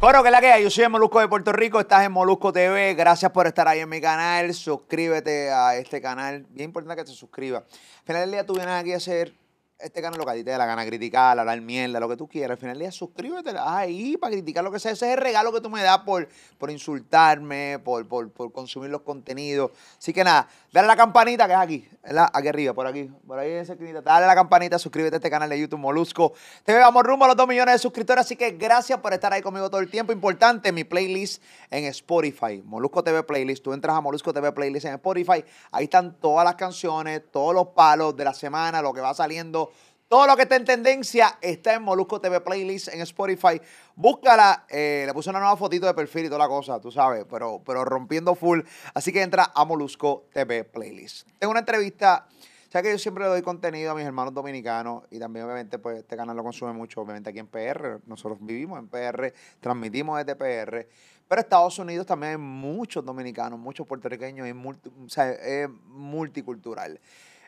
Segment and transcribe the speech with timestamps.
[0.00, 0.62] Coro, que es la que hay.
[0.62, 1.80] Yo soy el Molusco de Puerto Rico.
[1.80, 2.94] Estás en Molusco TV.
[2.94, 4.54] Gracias por estar ahí en mi canal.
[4.54, 6.46] Suscríbete a este canal.
[6.50, 7.64] Bien importante que te suscribas.
[7.64, 9.34] Al final del día tú vienes aquí a hacer
[9.78, 12.16] este canal lo que a ti te dé la gana, criticar, hablar mierda, lo que
[12.16, 12.52] tú quieras.
[12.52, 14.90] Al final del día, suscríbete ahí para criticar lo que sea.
[14.90, 16.28] Ese es el regalo que tú me das por,
[16.58, 19.70] por insultarme, por, por, por consumir los contenidos.
[19.96, 22.28] Así que nada, dale a la campanita que es aquí, ¿verdad?
[22.32, 24.00] Aquí arriba, por aquí, por ahí en esa esquinita.
[24.00, 26.32] Dale la campanita, suscríbete a este canal de YouTube Molusco.
[26.64, 29.42] Te vamos rumbo a los 2 millones de suscriptores, así que gracias por estar ahí
[29.42, 30.12] conmigo todo el tiempo.
[30.12, 33.62] Importante, mi playlist en Spotify, Molusco TV Playlist.
[33.62, 37.68] Tú entras a Molusco TV Playlist en Spotify, ahí están todas las canciones, todos los
[37.68, 39.67] palos de la semana, lo que va saliendo
[40.08, 43.60] todo lo que está en tendencia está en Molusco TV Playlist en Spotify.
[43.94, 44.64] Búscala.
[44.70, 47.62] Eh, le puse una nueva fotito de perfil y toda la cosa, tú sabes, pero,
[47.64, 48.60] pero rompiendo full.
[48.94, 51.28] Así que entra a Molusco TV Playlist.
[51.38, 52.26] Tengo una entrevista.
[52.68, 56.00] O que yo siempre le doy contenido a mis hermanos dominicanos y también obviamente pues
[56.00, 58.00] este canal lo consume mucho, obviamente aquí en PR.
[58.06, 60.86] Nosotros vivimos en PR, transmitimos desde PR.
[61.28, 66.98] Pero Estados Unidos también hay muchos dominicanos, muchos puertorriqueños, y o sea, es multicultural.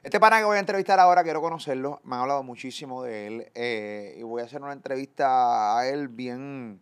[0.02, 2.00] Este pana que voy a entrevistar ahora, quiero conocerlo.
[2.04, 3.50] Me han hablado muchísimo de él.
[3.54, 6.80] Eh, y voy a hacer una entrevista a él bien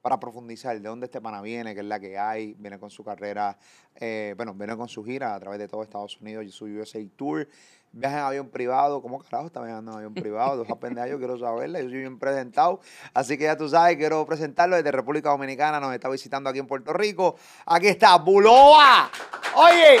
[0.00, 2.54] para profundizar de dónde este pana viene, qué es la que hay.
[2.54, 3.58] Viene con su carrera,
[3.96, 7.46] eh, bueno, viene con su gira a través de todo Estados Unidos su USA Tour.
[7.92, 9.02] Viaja en avión privado.
[9.02, 10.64] ¿Cómo carajo está viajando en avión privado?
[10.64, 11.82] Dos pendejos, yo quiero saberle.
[11.82, 12.80] Yo soy bien presentado.
[13.12, 15.80] Así que ya tú sabes, quiero presentarlo desde República Dominicana.
[15.80, 17.36] Nos está visitando aquí en Puerto Rico.
[17.66, 19.10] Aquí está, Buloa.
[19.54, 19.98] Oye.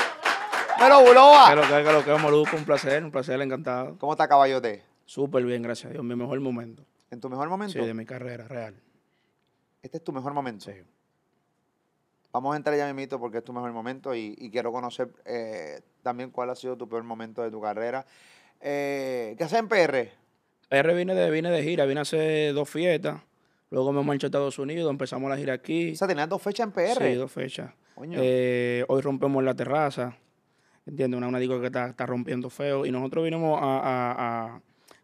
[0.78, 1.50] Pero Buloba.
[1.50, 3.96] Que lo que, que lo que, Moluco, un placer, un placer, encantado.
[3.98, 4.82] ¿Cómo está Caballote?
[5.04, 6.04] Súper bien, gracias a Dios.
[6.04, 6.84] Mi mejor momento.
[7.10, 7.72] ¿En tu mejor momento?
[7.72, 8.74] Sí, de mi carrera, real.
[9.82, 10.64] ¿Este es tu mejor momento?
[10.64, 10.80] Sí.
[12.32, 16.30] Vamos a entrar ya mito porque es tu mejor momento y, quiero conocer eh, también
[16.30, 18.04] cuál ha sido tu peor momento de tu carrera.
[18.60, 20.10] Eh, ¿Qué haces en PR?
[20.68, 23.20] PR vine de, vine de gira, vine a hacer dos fiestas.
[23.70, 25.92] Luego me marché a Estados Unidos, empezamos la gira aquí.
[25.92, 26.98] O sea, tenías dos fechas en PR.
[26.98, 27.72] Sí, dos fechas.
[28.02, 30.16] Eh, hoy rompemos la terraza.
[30.86, 31.18] ¿Entiendes?
[31.18, 32.86] Una, una disco que está, está, rompiendo feo.
[32.86, 34.60] Y nosotros vinimos a,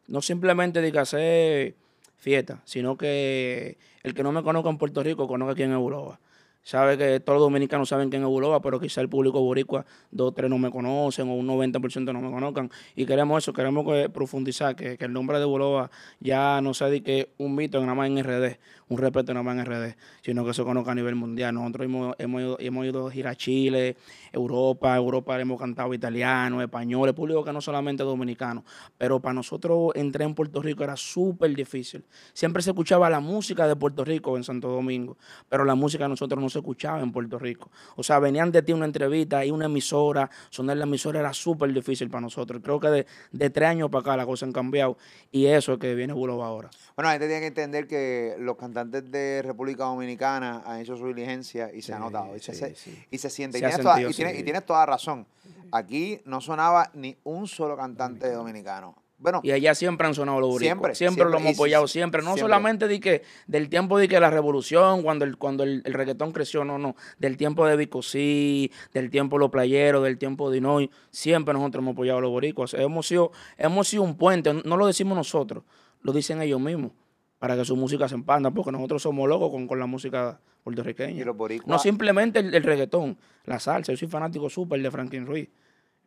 [0.08, 1.74] no simplemente de que hacer
[2.16, 6.18] fiesta, sino que el que no me conozca en Puerto Rico conozca aquí en Europa
[6.62, 10.28] sabe que todos los dominicanos saben quién es Buloba, pero quizá el público boricua, dos
[10.28, 12.70] o tres no me conocen o un 90% no me conozcan.
[12.94, 17.32] Y queremos eso, queremos profundizar, que, el nombre de Buloba ya no sea de que
[17.38, 20.62] un mito nada más en RD, un respeto nada más en RD, sino que se
[20.62, 21.54] conozca a nivel mundial.
[21.54, 23.96] Nosotros hemos, hemos, ido, hemos ido a girar a Chile,
[24.32, 28.64] Europa, Europa hemos cantado italiano, español, el público que no solamente dominicano,
[28.98, 32.04] pero para nosotros entrar en Puerto Rico era súper difícil.
[32.32, 35.16] Siempre se escuchaba la música de Puerto Rico en Santo Domingo,
[35.48, 37.70] pero la música nosotros no se escuchaba en Puerto Rico.
[37.96, 41.72] O sea, venían de ti una entrevista y una emisora, sonar la emisora era súper
[41.72, 42.60] difícil para nosotros.
[42.62, 44.96] Creo que de, tres años para acá las cosas han cambiado
[45.30, 46.70] y eso es que viene Buloba ahora.
[46.96, 51.06] Bueno, la gente tiene que entender que los cantantes de República Dominicana han hecho su
[51.06, 52.74] diligencia y se ha notado y, se,
[53.10, 53.58] y se siente.
[53.58, 55.26] y, tienes toda, razón.
[55.72, 58.99] Aquí no sonaba ni un solo cantante dominicano
[59.42, 62.22] y allá siempre han sonado los Siempre, siempre, lo hemos apoyado, siempre.
[62.22, 66.32] No solamente de que, del tiempo de que la revolución, cuando el, cuando el, reggaetón
[66.32, 66.96] creció, no, no.
[67.18, 70.90] Del tiempo de Vicosí, del tiempo de los playeros, del tiempo de Inoy.
[71.10, 72.74] Siempre nosotros hemos apoyado a los boricuas.
[72.74, 75.64] Hemos sido, hemos sido un puente, no lo decimos nosotros,
[76.02, 76.92] lo dicen ellos mismos,
[77.38, 81.24] para que su música se empanda, porque nosotros somos locos con, la música puertorriqueña.
[81.66, 83.92] No simplemente el, el, reggaetón, la salsa.
[83.92, 85.48] Yo soy fanático súper de Franklin Ruiz.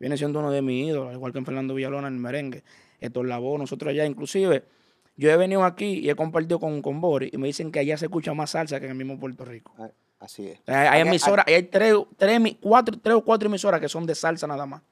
[0.00, 2.64] Viene siendo uno de mis ídolos, igual que en Fernando Villalona en el merengue
[3.06, 4.64] esto la voz, nosotros allá, inclusive,
[5.16, 7.96] yo he venido aquí y he compartido con, con Boris y me dicen que allá
[7.96, 9.72] se escucha más salsa que en el mismo Puerto Rico.
[9.78, 9.88] Ah,
[10.20, 10.60] así es.
[10.68, 14.66] Hay, emisoras, hay, tres, tres, cuatro, tres o cuatro emisoras que son de salsa nada
[14.66, 14.82] más.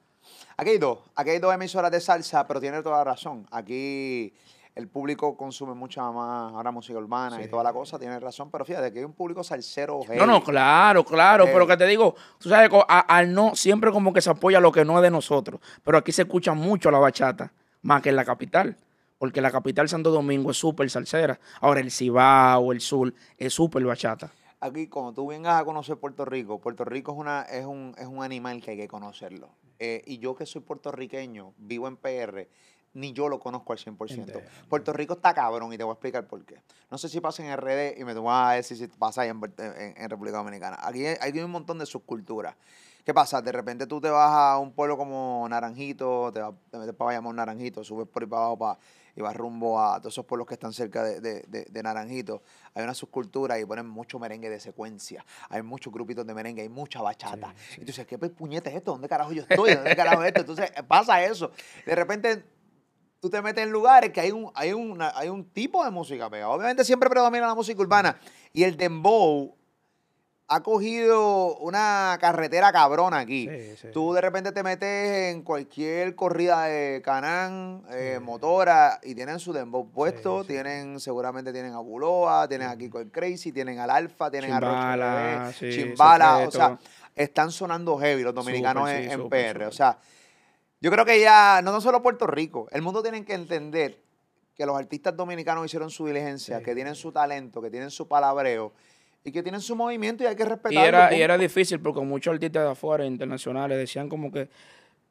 [0.55, 3.45] Aquí hay dos, aquí hay dos emisoras de salsa, pero tiene toda la razón.
[3.51, 4.33] Aquí
[4.75, 8.63] el público consume mucha más ahora música urbana y toda la cosa, tiene razón, pero
[8.63, 10.01] fíjate que hay un público salsero.
[10.15, 14.21] No, no, claro, claro, pero que te digo, tú sabes, al no, siempre como que
[14.21, 17.51] se apoya lo que no es de nosotros, pero aquí se escucha mucho la bachata
[17.83, 18.75] más que en la capital.
[19.19, 21.39] Porque la capital Santo Domingo es súper salsera.
[21.61, 24.31] Ahora el Cibao, el Sur, es súper bachata.
[24.59, 28.07] Aquí, cuando tú vengas a conocer Puerto Rico, Puerto Rico es, una, es, un, es
[28.07, 29.49] un animal que hay que conocerlo.
[29.79, 32.47] Eh, y yo que soy puertorriqueño, vivo en PR,
[32.93, 34.41] ni yo lo conozco al 100%.
[34.69, 36.61] Puerto Rico está cabrón y te voy a explicar por qué.
[36.91, 40.09] No sé si pasa en RD y me vas a decir si pasa ahí en,
[40.09, 40.77] República Dominicana.
[40.81, 42.55] Aquí hay, hay, un montón de subculturas.
[43.03, 43.41] ¿Qué pasa?
[43.41, 47.07] De repente tú te vas a un pueblo como Naranjito, te, vas, te metes para
[47.07, 48.79] Bayamón Naranjito, subes por ahí para abajo para,
[49.15, 52.41] y vas rumbo a todos esos pueblos que están cerca de, de, Naranjito.
[52.73, 55.25] Hay una subcultura y ponen mucho merengue de secuencia.
[55.49, 57.53] Hay muchos grupitos de merengue, hay mucha bachata.
[57.75, 58.91] Y tú dices, ¿qué puñete es esto?
[58.91, 59.75] ¿Dónde carajo yo estoy?
[59.75, 60.39] ¿Dónde carajo es esto?
[60.39, 61.51] Entonces pasa eso.
[61.85, 62.45] De repente
[63.19, 64.71] tú te metes en lugares que hay un, hay
[65.15, 66.49] hay un tipo de música pegada.
[66.49, 68.17] Obviamente siempre predomina la música urbana.
[68.53, 69.55] Y el dembow
[70.53, 73.49] ha cogido una carretera cabrona aquí.
[73.91, 79.51] Tú de repente te metes en cualquier corrida de Canán, eh, motora, y tienen su
[79.51, 84.51] dembow puesto, tienen, seguramente tienen a Buloa, tienen aquí con Crazy, tienen al Alfa, tienen
[84.53, 84.59] a
[85.49, 86.77] Roche Chimbala, o sea,
[87.15, 89.63] están sonando heavy los dominicanos en, PR.
[89.63, 89.97] O sea,
[90.79, 94.03] yo creo que ya, no, no solo Puerto Rico, el mundo tiene que entender
[94.55, 98.71] que los artistas dominicanos hicieron su diligencia, que tienen su talento, que tienen su palabreo
[99.23, 100.81] y que tienen su movimiento y hay que respetarlo.
[100.81, 104.49] Y era, y era difícil porque muchos artistas de afuera internacionales decían como que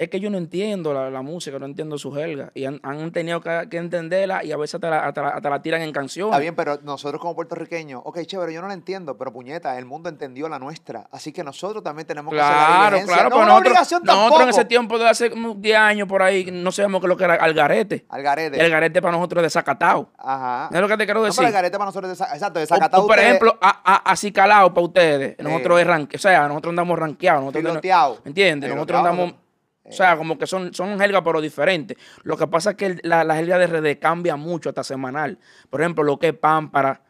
[0.05, 2.51] es que yo no entiendo la, música, no entiendo su jerga.
[2.55, 6.33] Y han, tenido que, entenderla y a veces hasta la, tiran en canciones.
[6.33, 9.85] Está bien, pero nosotros como puertorriqueños, ok, chévere, yo no la entiendo, pero puñeta, el
[9.85, 11.09] mundo entendió la nuestra.
[11.11, 14.49] Así que nosotros también tenemos que hacer la Claro, claro, no pero nosotros, nosotros en
[14.49, 17.35] ese tiempo de hace 10 años por ahí no sabemos qué es lo que era
[17.35, 18.07] algarete.
[18.09, 18.57] Algarete.
[18.57, 20.11] El algarete para nosotros es desacatado.
[20.19, 20.69] Ajá.
[20.73, 21.43] es lo que te quiero decir?
[21.43, 23.07] No, el algarete para nosotros es exacto, desacatado.
[23.07, 25.37] por ejemplo, así calado para ustedes.
[25.39, 27.45] Nosotros es ranque, o sea, nosotros andamos ranqueados.
[27.45, 28.75] Nosotros, ¿Entiendes?
[28.75, 29.35] Nosotros andamos
[29.84, 31.96] o sea, como que son, son jergas, pero diferentes.
[32.23, 35.38] Lo que pasa es que la, la jerga de RD cambia mucho hasta semanal.
[35.70, 37.02] Por ejemplo, lo que es pámpara,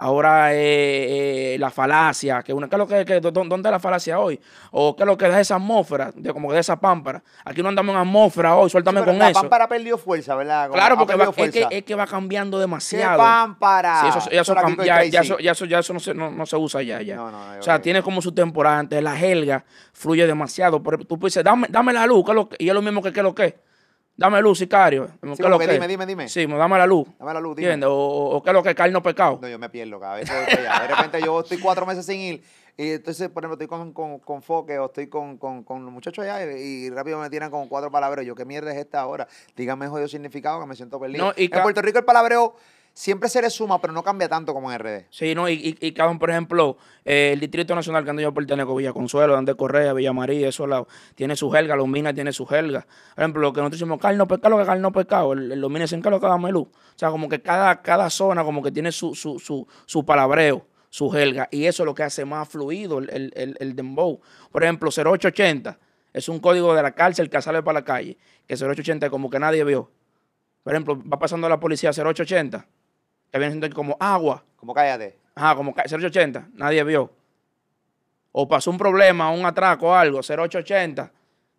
[0.00, 4.18] ahora eh, la falacia, que una, ¿qué es lo que, que, dónde es la falacia
[4.18, 4.40] hoy?
[4.72, 7.22] O qué es lo que da esa atmósfera, de, como de esa pámpara.
[7.44, 9.24] Aquí no andamos en atmósfera hoy, suéltame con eso.
[9.24, 10.70] La pámpara perdió fuerza, ¿verdad?
[10.70, 11.12] claro, porque
[11.44, 13.18] es, que, es, que, va cambiando demasiado.
[13.18, 14.00] ¿Qué pámpara?
[14.00, 14.54] Sí, eso, ya, eso,
[14.84, 17.02] ya, eso, ya, eso, ya eso no se, no, se usa ya.
[17.02, 17.16] ya.
[17.16, 18.78] No, no, o sea, tiene como su temporada.
[18.78, 20.80] Antes la jelga fluye demasiado.
[21.06, 23.69] Tú puedes dame, dame la luz, lo y es lo mismo que qué lo que
[24.20, 25.08] Dame luz, sicario.
[25.18, 26.28] ¿Qué lo que dime, dime, dime.
[26.28, 27.08] Sí, dame la luz.
[27.18, 27.72] Dame la luz, dime.
[27.72, 27.88] ¿Entiendes?
[27.90, 29.38] O, qué es lo que es no pecado.
[29.40, 30.28] No, yo me pierdo cada vez.
[30.28, 32.42] De repente yo estoy cuatro meses sin ir
[32.76, 35.92] y entonces, por ejemplo, estoy con, con, con Foque o estoy con, con, con los
[35.92, 38.26] muchachos allá y, rápido me tiran con cuatro palabras.
[38.26, 39.26] Yo, ¿qué mierda es esta ahora?
[39.56, 41.32] Dígame jodido significado que me siento perdido.
[41.36, 42.56] en Puerto Rico el palabreo
[43.00, 45.06] siempre se le suma, pero no cambia tanto como en RD.
[45.08, 46.76] Sí, no, y, y, y por ejemplo,
[47.06, 50.66] eh, el Distrito Nacional que ando yo pertenezco, Villa Consuelo, Andrés Correa, Villa María, eso
[50.66, 52.86] lado, tiene su jerga, los minas tiene su jerga.
[53.14, 55.90] Por ejemplo, lo que nosotros decimos, carne no pescado, que carne no pescado, los minas
[55.90, 56.60] dicen lo que melú.
[56.60, 60.66] O sea, como que cada, cada zona como que tiene su, su, su, su palabreo,
[60.90, 64.20] su jerga, y eso es lo que hace más fluido el, el, el, dembow.
[64.52, 65.78] Por ejemplo, 0880
[66.12, 69.38] es un código de la cárcel que sale para la calle, que 0880 como que
[69.38, 69.90] nadie vio.
[70.62, 72.66] Por ejemplo, va pasando la policía 0880
[73.30, 74.44] que viene siendo como agua.
[74.56, 75.18] Como cállate.
[75.34, 77.10] Ajá, como 0880, nadie vio.
[78.32, 81.12] O pasó un problema, un atraco o algo, 0880,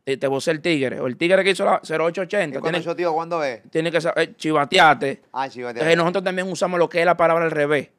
[0.05, 0.99] y te vos el tigre.
[0.99, 2.59] O el tigre que hizo la 0880.
[2.59, 3.61] ¿Y tiene, tío, cuándo es?
[3.69, 5.21] Tiene que ser eh, chivateate.
[5.33, 5.95] Ah, chivateate.
[5.95, 7.89] nosotros también usamos lo que es la palabra al revés.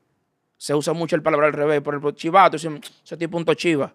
[0.56, 1.80] Se usa mucho el palabra al revés.
[1.80, 3.92] Por ejemplo, chivato, ese tipo punto chiva.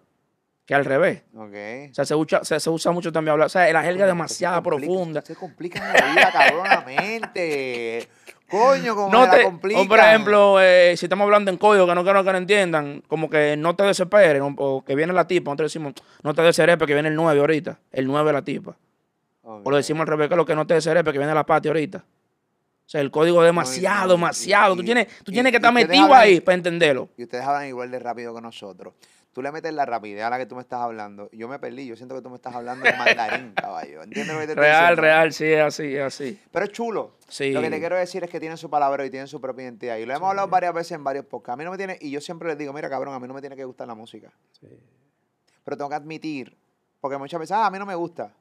[0.66, 1.22] Que al revés.
[1.34, 1.90] Ok.
[1.90, 3.46] O sea, se usa, se, usa mucho también hablar.
[3.46, 5.22] O sea, la jerga es demasiado profunda.
[5.22, 8.06] Se complica la vida, cabronamente.
[8.48, 9.84] Coño, como no te, complica.
[9.84, 13.28] por ejemplo, eh, si estamos hablando en código que no quiero que no entiendan, como
[13.28, 15.92] que no te desesperes, o, que viene la tipa, nosotros decimos,
[16.22, 18.76] no te desesperes porque viene el 9 ahorita, el 9 es la tipa.
[19.42, 21.68] O lo decimos al revés, que lo que no te desesperes porque viene la pati
[21.68, 21.98] ahorita.
[21.98, 24.76] O sea, el código es demasiado, demasiado.
[24.76, 27.10] tú tienes, tú tienes que estar metido ahí para entenderlo.
[27.18, 28.94] Y ustedes hablan igual de rápido que nosotros
[29.38, 31.30] tú le metes la rapidez a la que tú me estás hablando.
[31.30, 34.02] Yo me perdí, yo siento que tú me estás hablando de mandarín, caballo.
[34.02, 36.40] ¿Entiendes lo que te Real, real, sí, es así, es así.
[36.50, 37.12] Pero es chulo.
[37.28, 37.52] Sí.
[37.52, 39.96] Lo que te quiero decir es que tiene su palabra y tiene su propia identidad.
[39.98, 41.54] Y lo hemos hablado varias veces en varios podcasts.
[41.54, 43.34] A mí no me tiene, y yo siempre les digo, mira, cabrón, a mí no
[43.34, 44.32] me tiene que gustar la música.
[44.60, 44.66] Sí.
[45.62, 46.58] Pero tengo que admitir,
[47.00, 48.32] porque muchas veces, ah, a mí no me gusta.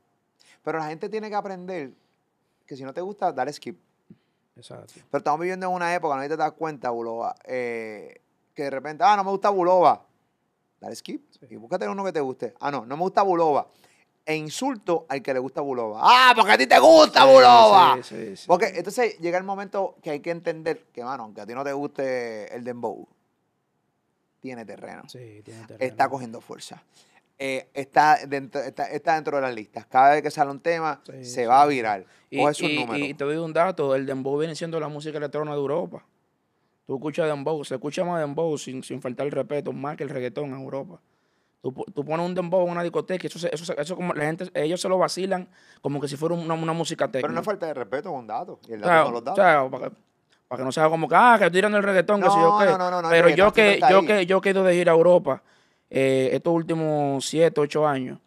[0.63, 1.91] Pero la gente tiene que aprender
[2.65, 3.79] que si no te gusta, dale skip.
[4.55, 4.95] Exacto.
[5.11, 8.19] Pero estamos viviendo en una época, no te das cuenta, Bulova, eh,
[8.55, 10.06] que de repente, ah, no me gusta Bulova
[10.79, 12.53] dale skip y búscate uno que te guste.
[12.59, 13.67] Ah, no, no me gusta Bulova.
[14.25, 15.99] E insulto al que le gusta Bulova.
[16.01, 17.25] Ah, porque a ti te gusta.
[18.03, 21.45] Sí, sí, porque entonces llega el momento que hay que entender que, mano, aunque a
[21.45, 23.07] ti no te guste el dembow,
[24.39, 25.03] tiene terreno.
[25.07, 25.77] Sí, tiene terreno.
[25.79, 26.83] Está cogiendo fuerza.
[27.39, 29.85] Eh, está, dentro, está, dentro de las listas.
[29.85, 32.05] Cada vez que sale un tema, se va a virar.
[32.29, 36.03] Y, y, te doy un dato, el dembow viene siendo la música electrónica de Europa.
[36.87, 40.09] Tú escuchas dembow, se escucha más dembow sin, sin faltar el respeto, más que el
[40.09, 41.01] reggaetón en Europa.
[41.61, 44.79] Tú, tú pones un dembow en una discoteca, eso, eso, eso como la gente, ellos
[44.79, 45.49] se lo vacilan
[45.81, 47.27] como que si fuera una, una música técnica.
[47.27, 48.59] Pero no falta de respeto con datos.
[48.69, 49.69] Y el dato los datos.
[49.69, 52.65] para, que, no sea como que, ah, que tiran el reggaetón, que si yo qué.
[52.67, 54.93] No, no, no, Pero yo que, yo que, yo que he ido de ir a
[54.93, 55.43] Europa
[55.89, 58.17] eh, estos últimos siete, ocho años,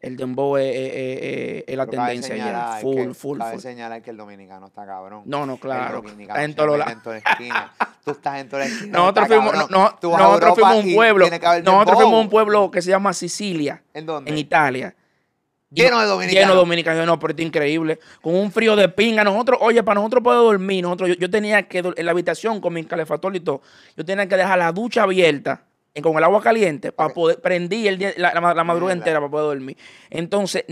[0.00, 2.78] el dembow es, la tendencia ya.
[2.80, 3.60] Full, full, cabe full.
[3.60, 5.22] señalar que el dominicano está cabrón.
[5.26, 6.02] No, no, claro.
[6.18, 7.02] Está en todos lados.
[8.04, 8.98] Tú estás en toda la esquina.
[8.98, 11.26] Nosotros fuimos, no, nosotros fuimos un pueblo.
[11.64, 13.82] Nosotros fuimos un pueblo que se llama Sicilia.
[13.92, 14.30] ¿En dónde?
[14.30, 14.94] En Italia.
[15.68, 16.40] Lleno de dominicanos.
[16.40, 17.06] Lleno de dominicanos.
[17.06, 18.00] No, pero es increíble.
[18.22, 19.22] Con un frío de pinga.
[19.22, 22.84] Nosotros, oye, para nosotros poder dormir, nosotros, yo, tenía que, en la habitación con mi
[22.84, 23.60] calefactor y todo,
[23.96, 25.66] yo tenía que dejar la ducha abierta
[26.02, 29.76] con el agua caliente para poder prendí el día, la, madrugada entera para poder dormir.
[30.08, 30.64] Entonces,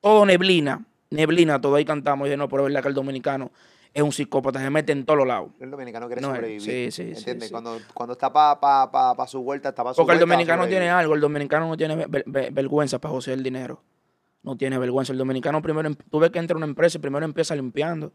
[0.00, 2.28] todo neblina, neblina, todo ahí cantamos.
[2.28, 3.50] Y no, pero es verdad que el dominicano
[3.92, 5.50] es un psicópata, se mete en todos los lados.
[5.60, 6.60] El dominicano quiere sobrevivir.
[6.60, 7.48] Sí, sí, ¿Entiendes?
[7.48, 10.66] Sí, Cuando, cuando está para pa, pa, su vuelta, está para su Porque el dominicano
[10.66, 13.82] tiene algo, el dominicano no tiene vergüenza para josear el dinero
[14.42, 15.12] no tiene vergüenza.
[15.12, 18.12] El dominicano primero, em, tú ves que entra a una empresa y primero empieza limpiando.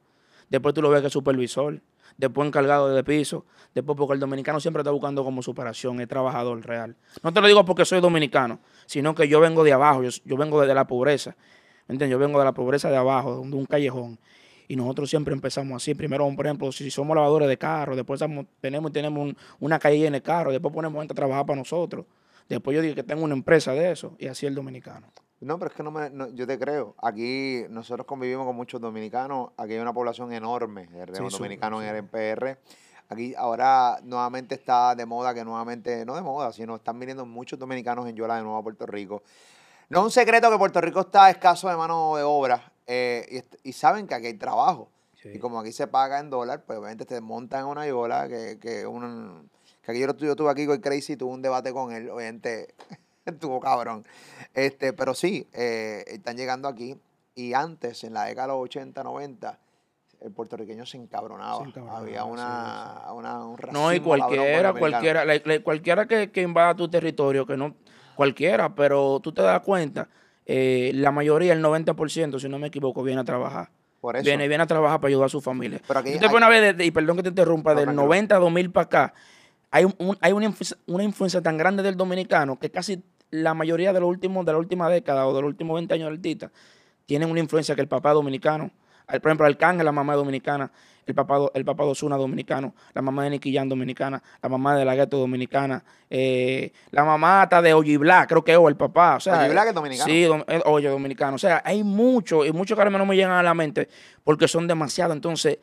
[0.49, 1.81] Después tú lo ves que es supervisor.
[2.17, 3.45] Después encargado de piso.
[3.73, 5.99] Después porque el dominicano siempre está buscando como superación.
[5.99, 6.95] Es trabajador real.
[7.23, 10.03] No te lo digo porque soy dominicano, sino que yo vengo de abajo.
[10.03, 11.35] Yo, vengo de, la pobreza.
[11.87, 12.11] ¿Me entiendes?
[12.11, 14.19] Yo vengo de la pobreza de abajo, de un callejón.
[14.67, 15.93] Y nosotros siempre empezamos así.
[15.93, 18.19] Primero, por ejemplo, si somos lavadores de carros, después
[18.61, 22.05] tenemos, tenemos una calle en el carro, después ponemos gente a trabajar para nosotros.
[22.49, 24.15] Después yo digo que tengo una empresa de eso.
[24.17, 25.07] Y así el dominicano.
[25.41, 26.95] No, pero es que no me, yo te creo.
[27.01, 29.49] Aquí nosotros convivimos con muchos dominicanos.
[29.57, 32.57] Aquí hay una población enorme de dominicanos en el NPR.
[33.09, 37.59] Aquí ahora nuevamente está de moda, que nuevamente, no de moda, sino están viniendo muchos
[37.59, 39.21] dominicanos en Yola de nuevo a Puerto Rico.
[39.89, 43.73] No es un secreto que Puerto Rico está escaso de mano de obra eh, y,
[43.73, 44.89] saben que aquí hay trabajo.
[45.23, 48.59] Y como aquí se paga en dólar, pues obviamente te montan en una yola que,
[48.59, 49.49] que, un,
[49.81, 52.75] que aquí yo, yo tuve aquí con Crazy, tuve un debate con él, obviamente
[53.31, 54.05] Estuvo cabrón.
[54.53, 56.95] Este, pero sí, eh, están llegando aquí.
[57.33, 59.59] Y antes, en la década de los 80, 90,
[60.21, 61.65] el puertorriqueño se encabronaba.
[61.91, 65.25] Había una, un No, y cualquiera, cualquiera,
[65.61, 67.75] cualquiera que, que, invada tu territorio, que no,
[68.15, 70.07] cualquiera, pero tú te das cuenta,
[70.45, 73.69] eh, la mayoría, el 90%, si no me equivoco, viene a trabajar.
[73.99, 74.23] Por eso.
[74.23, 75.81] Viene, viene a trabajar para ayudar a su familia.
[75.85, 78.85] Pero aquí, te una vez, y perdón que te interrumpa, del 90 a 2000 para
[78.85, 79.13] acá,
[79.71, 80.53] hay, un, hay una,
[80.85, 83.03] una influencia tan grande del dominicano que casi
[83.41, 86.09] la mayoría de los últimos, de la última década o de los últimos 20 años
[86.09, 86.51] del Tita,
[87.05, 88.71] tienen una influencia que el papá dominicano.
[89.05, 90.71] Por ejemplo, Arcángel, la mamá dominicana,
[91.05, 94.83] el papá, el papá de Osuna dominicano, la mamá de Niquillán dominicana, la mamá de
[94.83, 99.17] la Gueto dominicana, eh, la mamá hasta de Ollibla, creo que es, o el papá.
[99.17, 100.11] O sea, es dominicano.
[100.11, 100.27] Sí,
[100.65, 101.35] oye, dominicano.
[101.35, 103.87] O sea, hay mucho, y muchos que no me llegan a la mente
[104.23, 105.15] porque son demasiados.
[105.15, 105.59] Entonces,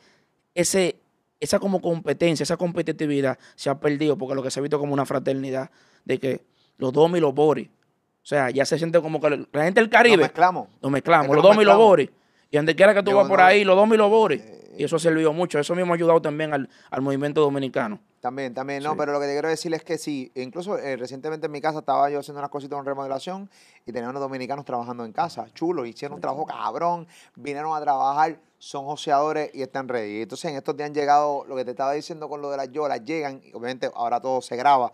[0.55, 0.95] ese,
[1.41, 4.93] esa como competencia, esa competitividad se ha perdido porque lo que se ha visto como
[4.93, 5.69] una fraternidad
[6.05, 6.41] de que
[6.77, 7.67] los Domi y los Boris.
[7.67, 10.17] O sea, ya se siente como que la gente del Caribe.
[10.17, 10.67] Nos mezclamos.
[10.81, 12.09] Nos mezclamos, los Domi y los Boris.
[12.49, 14.41] Y donde quiera que tú vas por ahí, los Domi y los Boris.
[14.41, 15.59] Eh, y eso ha servido mucho.
[15.59, 17.99] Eso mismo ha ayudado también al, movimiento dominicano.
[18.21, 21.47] También, también, no, pero lo que te quiero decir es que sí, incluso eh, recientemente
[21.47, 23.49] en mi casa estaba yo haciendo unas cositas en remodelación
[23.85, 28.39] y tenía unos dominicanos trabajando en casa, chulo, hicieron un trabajo cabrón, vinieron a trabajar,
[28.59, 30.21] son joseadores y están ready.
[30.21, 32.71] Entonces en estos días han llegado, lo que te estaba diciendo con lo de las
[32.71, 34.93] yolas, llegan, y obviamente ahora todo se graba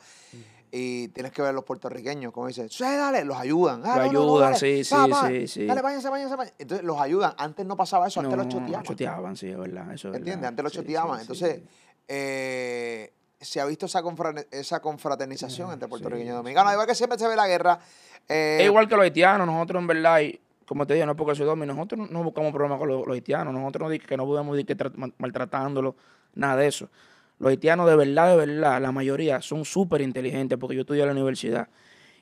[0.72, 3.82] y tienes que ver los puertorriqueños, como dicen, sí, dale, los ayudan.
[3.86, 4.96] Ah, ayudan, sí, sí,
[5.28, 5.66] sí, sí.
[5.66, 6.56] Dale, váyanse, váyanse, váyanse.
[6.60, 7.34] Entonces los ayudan.
[7.38, 8.84] Antes no pasaba eso, antes los choteaban.
[8.84, 9.94] choteaban, sí, es verdad.
[9.94, 10.48] Eso ¿Entiendes?
[10.48, 11.22] Antes los choteaban.
[11.22, 11.62] Entonces,
[12.08, 14.04] eh, se ha visto esa,
[14.52, 16.74] esa confraternización entre puertorriqueños y dominicanos.
[16.74, 17.80] Igual que siempre se ve la guerra.
[18.28, 21.18] Eh, es igual que los haitianos, nosotros en verdad, y como te digo, no es
[21.18, 24.60] porque soy dominio, nosotros no buscamos problemas con los, haitianos, nosotros no que no podemos
[24.60, 24.78] ir
[25.18, 25.96] maltratándolos,
[26.36, 26.90] nada de eso.
[27.40, 31.08] Los haitianos de verdad, de verdad, la mayoría son súper inteligentes porque yo estudié en
[31.08, 31.70] la universidad.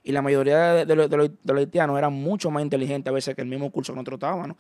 [0.03, 1.09] Y la mayoría de, los,
[1.57, 4.55] haitianos eran mucho más inteligentes a veces que el mismo curso que nosotros estábamos.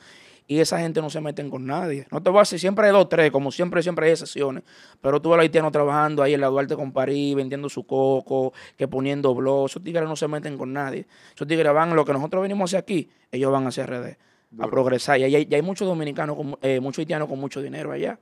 [0.45, 2.05] Y esa gente no se meten con nadie.
[2.11, 4.63] No te voy a decir, siempre hay dos, tres, como siempre, siempre hay excepciones.
[4.99, 7.85] Pero tú ves a los haitianos trabajando ahí en la Duarte con París, vendiendo su
[7.85, 9.67] coco, que poniendo blog.
[9.67, 11.05] Esos tigres no se meten con nadie.
[11.33, 14.17] Esos tigres van, lo que nosotros venimos hacia aquí, ellos van hacia RD,
[14.59, 15.19] a progresar.
[15.19, 18.19] Y hay, hay, muchos dominicanos, eh, muchos haitianos con mucho dinero allá.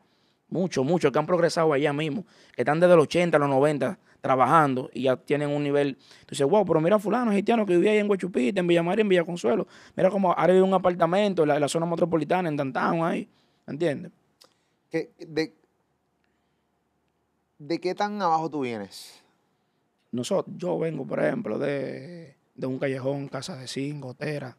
[0.50, 2.26] Muchos, muchos que han progresado allá mismo,
[2.56, 5.96] que están desde los 80 a los 90 trabajando y ya tienen un nivel.
[5.96, 9.10] Tú dices, wow, pero mira fulano haitiano que vivía ahí en Huachupita, en Villamar en
[9.10, 9.68] Villa Consuelo.
[9.96, 13.30] Mira cómo ahora vive un apartamento en la, zona metropolitana, en Downtown ahí.
[13.68, 14.12] ¿Entiendes?
[14.92, 15.54] de,
[17.58, 19.22] ¿De qué tan abajo tú vienes?
[20.12, 24.58] Nosotros, yo vengo, por ejemplo, de, un callejón, casa de zinc, gotera.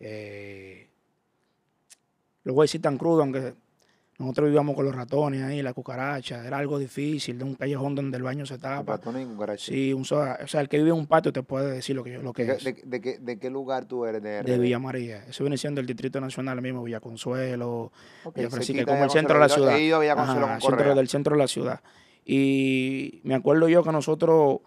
[0.00, 0.88] Eh,
[2.44, 3.54] lo voy a decir tan crudo, aunque
[4.18, 6.46] nosotros vivíamos con los ratones ahí, la cucaracha.
[6.46, 8.92] Era algo difícil, de un callejón donde el baño se tapa.
[8.92, 9.66] Ratones y cucarachas.
[9.66, 12.18] Sí, un, o sea, el que vive en un patio te puede decir lo que,
[12.18, 12.64] lo que ¿De, es.
[12.64, 14.22] De, qué, lugar tú eres?
[14.22, 15.24] De, de Villa María.
[15.28, 17.90] Eso viene siendo el Distrito Nacional mismo, Villa Consuelo,
[18.24, 19.76] okay, Villa como el centro de la ciudad.
[19.76, 21.80] He ido a Villa Consuelo Ajá, centro, del centro de la ciudad.
[22.24, 24.60] Y me acuerdo yo que nosotros,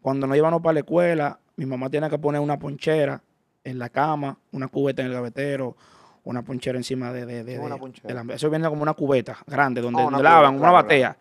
[0.00, 3.22] cuando nos íbamos para la escuela, mi mamá tenía que poner una ponchera
[3.64, 5.76] en la cama, una cubeta en el gavetero,
[6.24, 10.10] una ponchera encima de, de, de, de Eso viene como una cubeta grande donde, oh,
[10.10, 11.16] lavan, una batea.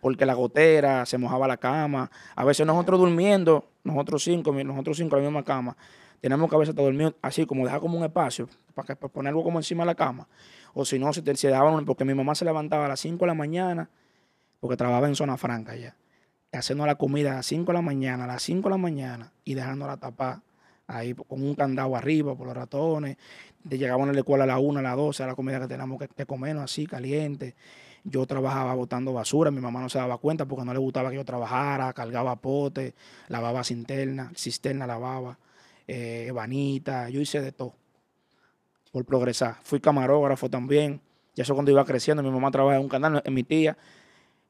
[0.00, 2.10] Porque la gotera, se mojaba la cama.
[2.34, 5.76] A veces nosotros durmiendo, nosotros cinco, nosotros cinco en la misma cama,
[6.20, 9.12] tenemos que a veces todo dormir así, como dejar como un espacio, para, que, para
[9.12, 10.26] poner algo como encima de la cama.
[10.72, 13.26] O si no, se, se dejaban, porque mi mamá se levantaba a las 5 de
[13.26, 13.90] la mañana,
[14.60, 15.94] porque trabajaba en zona franca ya,
[16.52, 19.32] haciendo la comida a las 5 de la mañana, a las 5 de la mañana,
[19.44, 20.40] y dejándola tapar
[20.86, 23.16] ahí con un candado arriba por los ratones.
[23.68, 25.98] Llegaban a la escuela a las 1, a las 12, a la comida que teníamos
[25.98, 27.54] que, que comernos así, caliente.
[28.04, 31.16] Yo trabajaba botando basura, mi mamá no se daba cuenta porque no le gustaba que
[31.16, 32.94] yo trabajara, cargaba potes,
[33.28, 35.38] lavaba cisterna, cisterna lavaba,
[35.88, 37.74] eh, vanita, yo hice de todo
[38.92, 39.56] por progresar.
[39.62, 41.00] Fui camarógrafo también,
[41.34, 43.76] y eso cuando iba creciendo, mi mamá trabajaba en un canal, en mi tía,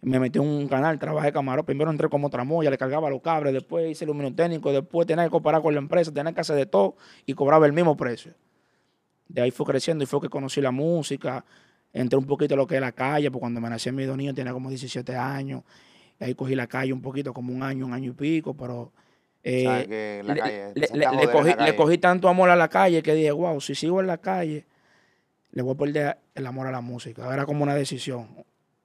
[0.02, 3.52] me metí en un canal, trabajé camarógrafo, primero entré como tramoya, le cargaba los cables,
[3.52, 6.66] después hice iluminio técnico, después tenía que comparar con la empresa, tenía que hacer de
[6.66, 8.34] todo y cobraba el mismo precio.
[9.28, 11.44] De ahí fue creciendo y fue que conocí la música,
[11.92, 14.16] entré un poquito a lo que es la calle, porque cuando me nací mi dos
[14.16, 15.62] niños tenía como 17 años.
[16.20, 18.92] Y ahí cogí la calle un poquito, como un año, un año y pico, pero...
[19.48, 20.22] Eh,
[20.74, 24.66] le, cogí, tanto amor a la calle que dije, wow, si sigo en la calle,
[25.52, 27.32] le voy a perder el amor a la música.
[27.32, 28.28] Era como una decisión.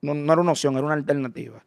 [0.01, 1.63] No, no era una opción, era una alternativa.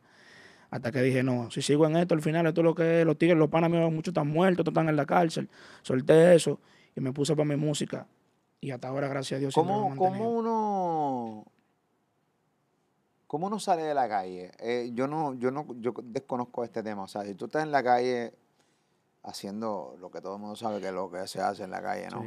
[0.71, 3.07] Hasta que dije, no, si sigo en esto, al final esto es lo que es,
[3.07, 5.49] los tigres, los panas míos, muchos están muertos, otros están en la cárcel.
[5.83, 6.59] Solté eso
[6.97, 8.07] y me puse para mi música.
[8.61, 11.45] Y hasta ahora, gracias a Dios, ¿Cómo, ¿cómo uno
[13.27, 14.53] cómo uno sale de la calle?
[14.59, 17.03] Eh, yo no, yo no, yo desconozco este tema.
[17.03, 18.33] O sea, si tú estás en la calle
[19.23, 21.83] haciendo lo que todo el mundo sabe que es lo que se hace en la
[21.83, 22.25] calle, ¿no?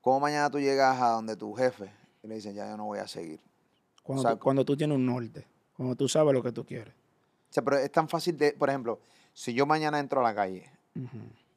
[0.00, 1.90] ¿Cómo mañana tú llegas a donde tu jefe
[2.22, 3.40] y le dicen, ya yo no voy a seguir?
[4.02, 6.94] Cuando, tú, cuando tú tienes un norte, cuando tú sabes lo que tú quieres.
[6.94, 9.00] O sea, pero es tan fácil de, por ejemplo,
[9.32, 10.70] si yo mañana entro a la calle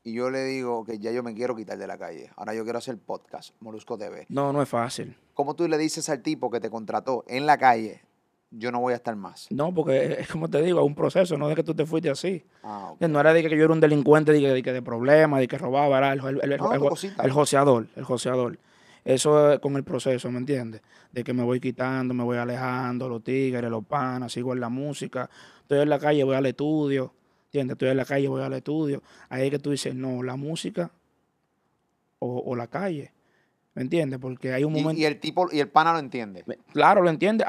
[0.04, 2.30] y yo le digo que ya yo me quiero quitar de la calle.
[2.36, 4.26] Ahora yo quiero hacer podcast, Molusco TV.
[4.30, 5.16] No, no es fácil.
[5.34, 8.02] ¿Cómo tú le dices al tipo que te contrató en la calle,
[8.52, 9.48] yo no voy a estar más?
[9.50, 12.10] No, porque es como te digo, es un proceso, no es que tú te fuiste
[12.10, 12.44] así.
[12.64, 15.48] Ah, No era de que yo era un delincuente, de, que de, de problemas, de
[15.48, 18.60] que robaba, era el, el, el, el, joseador, el joseador.
[19.06, 20.82] Eso es con el proceso, ¿me entiendes?
[21.12, 24.70] De que me voy quitando, me voy alejando, los tigres, los panas, sigo en la
[24.70, 25.30] música.
[25.62, 27.14] Estoy en la calle, voy al estudio
[27.54, 27.76] ¿Entiendes?
[27.76, 29.04] Estoy en la calle, voy al estudio.
[29.30, 30.90] Ahí es que tú dices, no, la música
[32.18, 33.12] o, la calle.
[33.76, 34.18] ¿Me entiendes?
[34.20, 35.00] Porque hay un momento.
[35.00, 36.44] Y, el tipo, y el pana lo entiende.
[36.72, 37.46] Claro, lo entiende.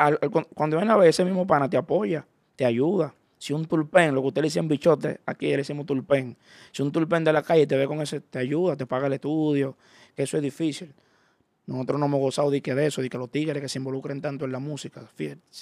[0.52, 3.14] cuando viene a ver ese mismo pana, te apoya, te ayuda.
[3.38, 6.36] Si un tulpen, lo que usted le dicen bichote, aquí le decimos tulpen.
[6.70, 9.14] Si un tulpen de la calle te ve con ese, te ayuda, te paga el
[9.14, 9.74] estudio,
[10.14, 10.92] que eso es difícil.
[11.66, 14.20] Nosotros no hemos gozado de que de eso, de que los tigres que se involucren
[14.20, 15.02] tanto en la música.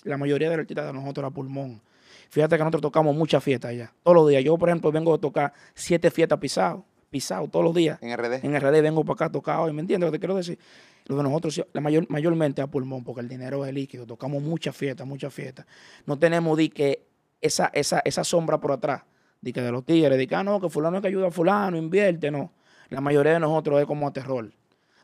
[0.04, 1.80] la mayoría de los artistas de nosotros era pulmón.
[2.28, 4.42] Fíjate que nosotros tocamos muchas fiestas allá, todos los días.
[4.42, 7.98] Yo, por ejemplo, vengo a tocar siete fiestas pisados, pisados todos los días.
[8.02, 8.44] En RD.
[8.44, 10.58] En RD vengo para acá a tocar hoy, ¿me entiendes lo que te quiero decir?
[11.06, 14.06] Lo de nosotros, la mayor, mayormente a pulmón, porque el dinero es líquido.
[14.06, 15.66] Tocamos muchas fiestas, muchas fiestas.
[16.06, 17.04] No tenemos di que
[17.40, 19.02] esa, esa, esa sombra por atrás,
[19.40, 21.30] de que de los tigres, de que, ah, no, que fulano es que ayuda a
[21.30, 22.52] fulano, invierte, no.
[22.88, 24.52] La mayoría de nosotros es como a terror.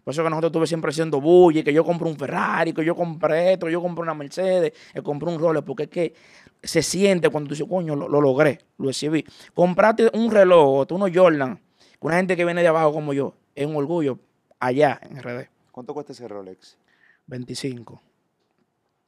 [0.08, 2.96] Por eso que nosotros estuve siempre haciendo bully, que yo compro un Ferrari, que yo
[2.96, 6.14] compré esto, yo compré una Mercedes, que compré un Rolex, porque es que
[6.62, 9.22] se siente cuando tú dices, coño, lo, logré, lo recibí.
[9.52, 11.60] Comprate un reloj, tú uno Jordan,
[11.98, 14.18] con una gente que viene de abajo como yo, es un orgullo
[14.58, 15.50] allá en RD.
[15.72, 16.78] ¿Cuánto cuesta ese Rolex?
[17.26, 18.00] 25.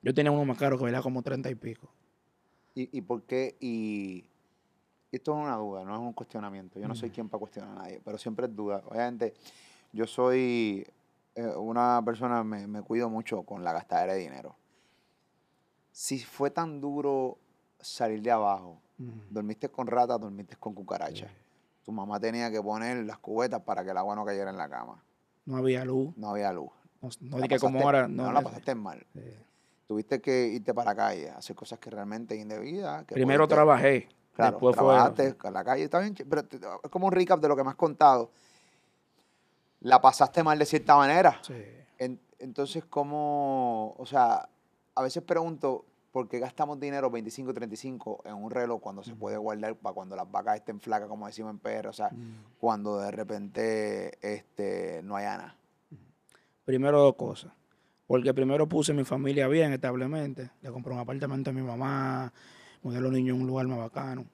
[0.03, 1.91] Yo tenía uno más caro que valía como 30 y pico.
[2.75, 3.57] ¿Y, y por qué?
[3.59, 4.27] Y
[5.11, 6.79] esto es una duda, no es un cuestionamiento.
[6.79, 7.13] Yo no soy mm.
[7.13, 8.83] quien para cuestionar a nadie, pero siempre es duda.
[8.85, 9.33] Obviamente
[9.92, 10.87] yo soy
[11.35, 14.57] eh, una persona, me, me cuido mucho con la gastadera de dinero.
[15.92, 17.38] Si fue tan duro
[17.81, 18.81] salir de abajo,
[19.31, 21.31] dormiste con ratas, dormiste con cucarachas.
[21.85, 24.68] Tu mamá tenía que poner las cubetas para que el agua no cayera en la
[24.68, 25.03] cama.
[25.46, 26.16] No había luz.
[26.16, 26.70] No había luz.
[27.20, 28.07] No, dije como ahora.
[28.07, 29.05] No, la pasaste mal.
[29.87, 33.05] Tuviste que irte para la calle, hacer cosas que realmente indebidas.
[33.07, 34.09] Primero trabajé.
[34.35, 36.42] Claro, después trabajaste en la calle, está bien, pero
[36.83, 38.31] es como un recap de lo que me has contado
[39.81, 41.40] la pasaste mal de cierta manera.
[41.43, 41.55] Sí.
[42.38, 43.95] entonces, ¿cómo?
[43.99, 44.49] O sea,
[44.95, 49.37] a veces pregunto, ¿por qué gastamos dinero 25, 35 en un reloj cuando se puede
[49.37, 51.88] guardar para cuando las vacas estén flacas, como decimos en PR?
[51.88, 52.11] O sea,
[52.59, 55.57] cuando de repente este, no hay nada.
[56.64, 57.53] Primero dos cosas.
[58.07, 60.51] Porque primero puse mi familia bien, establemente.
[60.62, 62.33] Le compré un apartamento a mi mamá,
[62.83, 64.27] mudé a los niños en un lugar más bacano.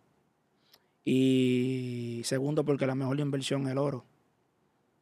[1.04, 4.04] Y segundo, porque la mejor inversión es el oro.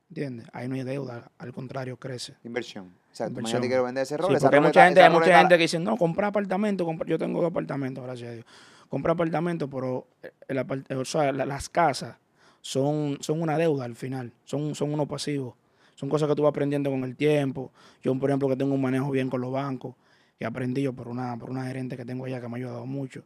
[0.08, 0.46] ¿Entiendes?
[0.52, 2.34] Ahí no hay deuda, al contrario, crece.
[2.44, 2.94] Inversión.
[3.12, 3.62] O sea, Inversión.
[3.62, 4.36] te quiero vender ese rol.
[4.40, 7.50] porque hay mucha gente, hay mucha gente que dice, no, compra apartamento, yo tengo dos
[7.50, 8.46] apartamentos, gracias a Dios.
[8.88, 10.06] Compra apartamento, pero
[10.46, 10.58] el
[10.96, 12.16] o sea, las casas
[12.60, 15.54] son, son una deuda al final, son, son unos pasivos.
[15.96, 17.70] Son cosas que tú vas aprendiendo con el tiempo.
[18.02, 19.94] Yo, por ejemplo, que tengo un manejo bien con los bancos,
[20.36, 22.86] que he aprendido por una, por una gerente que tengo allá que me ha ayudado
[22.86, 23.22] mucho.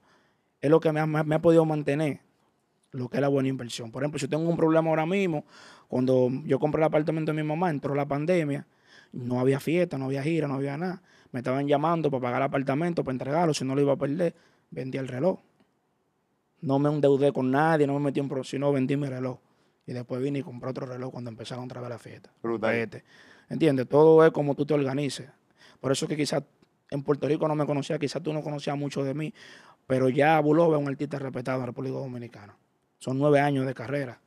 [0.61, 2.21] Es lo que me ha, me ha podido mantener
[2.93, 3.91] lo que es la buena inversión.
[3.91, 5.45] Por ejemplo, si yo tengo un problema ahora mismo,
[5.89, 8.67] cuando yo compré el apartamento de mi mamá, entró la pandemia,
[9.13, 11.03] no había fiesta, no había gira, no había nada.
[11.33, 14.35] Me estaban llamando para pagar el apartamento, para entregarlo, si no lo iba a perder,
[14.71, 15.41] vendí el reloj.
[16.61, 19.39] No me endeudé con nadie, no me metí en pro, sino vendí mi reloj.
[19.87, 22.31] Y después vine y compré otro reloj cuando empezaron otra vez la fiesta.
[22.43, 23.03] Brutal.
[23.49, 23.89] ¿Entiendes?
[23.89, 25.31] Todo es como tú te organices.
[25.81, 26.43] Por eso es que quizás
[26.91, 29.33] en Puerto Rico no me conocía, quizás tú no conocías mucho de mí,
[29.87, 32.57] pero ya Bulova es un artista respetado en la República Dominicana.
[32.99, 34.21] Son nueve años de carrera.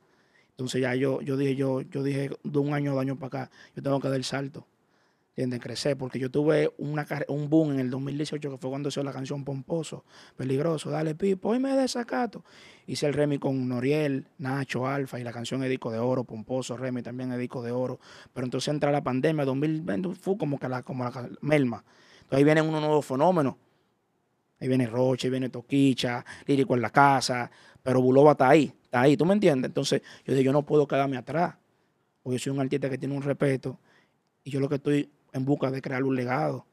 [0.50, 3.50] Entonces ya yo, yo dije, yo, yo dije de un año, dos años para acá,
[3.74, 4.66] yo tengo que dar el salto.
[5.34, 5.60] ¿Entiendes?
[5.60, 9.14] Crecer, porque yo tuve una, un boom en el 2018, que fue cuando hizo la
[9.14, 10.04] canción Pomposo,
[10.36, 12.44] Peligroso, Dale Pipo, hoy me desacato.
[12.86, 17.00] Hice el Remy con Noriel, Nacho, Alfa, y la canción Edico de Oro, Pomposo, Remy
[17.00, 17.98] también Edico de Oro.
[18.34, 21.82] Pero entonces entra la pandemia, 2020 fue como que la, como la melma.
[22.16, 23.54] Entonces ahí vienen unos nuevos fenómenos.
[24.62, 27.50] Ahí viene Roche, ahí viene Toquicha, Lírico en la casa,
[27.82, 29.70] pero Bulova está ahí, está ahí, ¿tú me entiendes?
[29.70, 31.56] Entonces yo digo, yo no puedo quedarme atrás,
[32.22, 33.76] porque yo soy un artista que tiene un respeto,
[34.44, 36.64] y yo lo que estoy en busca de crear un legado.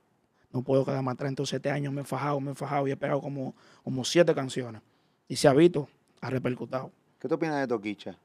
[0.52, 1.30] No puedo quedarme atrás.
[1.30, 4.36] Entonces, siete años me he fajado, me he fajado y he pegado como, como siete
[4.36, 4.84] canciones.
[5.28, 5.90] Y se ha visto,
[6.22, 6.92] ha repercutado.
[7.20, 8.16] ¿Qué tú opinas de Toquicha?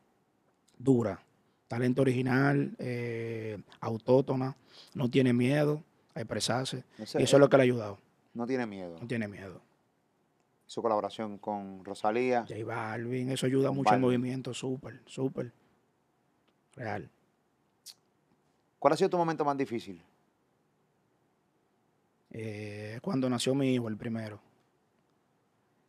[0.79, 1.20] Dura.
[1.68, 4.55] Talento original, eh, autótona,
[4.94, 5.83] no tiene miedo
[6.14, 6.85] a expresarse.
[6.98, 7.98] y eso es lo que le ha ayudado.
[8.34, 8.98] No tiene miedo.
[9.00, 9.60] No tiene miedo.
[10.66, 12.44] Su colaboración con Rosalía.
[12.48, 15.52] J Balvin, eso ayuda mucho al movimiento, súper, súper.
[16.74, 17.08] Real.
[18.78, 20.02] ¿Cuál ha sido tu momento más difícil?
[22.30, 24.40] Eh, cuando nació mi hijo, el primero.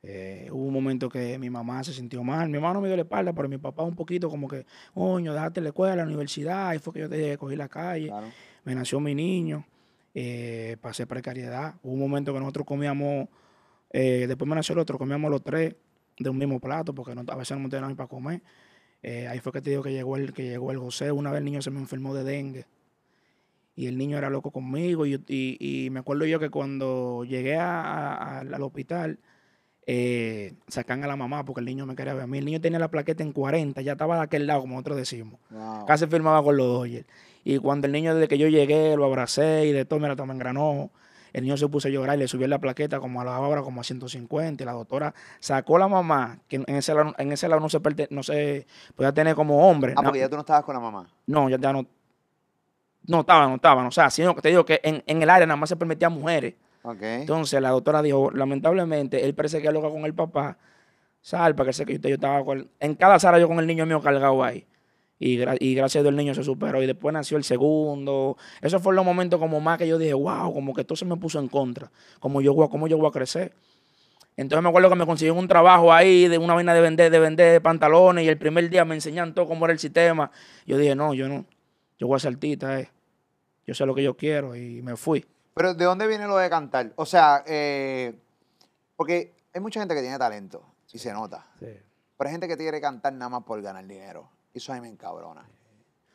[0.03, 2.47] Eh, hubo un momento que mi mamá se sintió mal.
[2.49, 5.33] Mi mamá no me dio la espalda, pero mi papá un poquito como que, coño,
[5.33, 6.73] déjate la escuela, la universidad.
[6.73, 8.11] Y fue que yo te dije, cogí la calle.
[8.63, 9.65] Me nació mi niño.
[10.15, 11.75] Eh, pasé precariedad.
[11.83, 13.27] Hubo un momento que nosotros comíamos,
[13.91, 15.75] después me nació el otro, comíamos los tres
[16.17, 18.41] de un mismo plato, porque a veces no teníamos para comer.
[19.03, 21.11] ahí fue que te digo que llegó el, que llegó el José.
[21.11, 22.65] Una vez el niño se me enfermó de dengue
[23.75, 25.05] y el niño era loco conmigo.
[25.05, 29.19] Y, me acuerdo yo que cuando llegué al hospital,
[29.87, 32.37] eh, sacan a la mamá porque el niño me quería ver a mí.
[32.37, 35.39] El niño tenía la plaqueta en 40, ya estaba de aquel lado, como nosotros decimos.
[35.87, 37.05] Casi firmaba con los Dodgers.
[37.43, 40.15] Y cuando el niño, desde que yo llegué, lo abracé y de todo me la
[40.15, 40.91] tomé en granó.
[41.33, 43.61] El niño se puso a llorar y le subió la plaqueta como a la hora,
[43.61, 44.63] como a 150.
[44.63, 47.69] Y la doctora sacó a la mamá, que en ese lado, en ese lado no
[47.69, 49.93] se, no se podía tener como hombre.
[49.97, 51.07] Ah, porque ya tú no estabas con la mamá.
[51.27, 51.85] No, ya, ya no
[53.07, 53.85] no estaban, no estaban.
[53.85, 56.55] O sea, sino que te digo que en, el área nada más se permitían mujeres.
[56.91, 60.57] Entonces la doctora dijo, lamentablemente, él parece que loca con el papá.
[61.21, 62.43] Sal, para que sé que yo, estaba
[62.79, 64.65] en cada sala yo con el niño mío cargado ahí.
[65.17, 66.83] Y, gracias a Dios el niño se superó.
[66.83, 68.37] Y después nació el segundo.
[68.61, 71.17] Esos fueron los momentos como más que yo dije, wow, como que todo se me
[71.17, 71.91] puso en contra.
[72.19, 73.53] Como yo, cómo yo voy a crecer.
[74.37, 77.19] Entonces me acuerdo que me consiguió un trabajo ahí de una vaina de vender, de
[77.19, 78.25] vender pantalones.
[78.25, 80.29] Y el primer día me enseñan todo cómo era el sistema.
[80.65, 81.45] Yo dije, no, yo no.
[81.97, 82.89] Yo voy a ser artista, eh
[83.65, 85.25] yo sé lo que yo quiero y me fui.
[85.55, 86.91] Pero ¿de dónde viene lo de cantar?
[86.97, 88.13] O sea, eh,
[88.97, 91.45] porque hay mucha gente que tiene talento y se nota.
[91.59, 94.29] Pero hay gente que quiere cantar nada más por ganar dinero.
[94.53, 95.47] Y eso a mí me encabrona.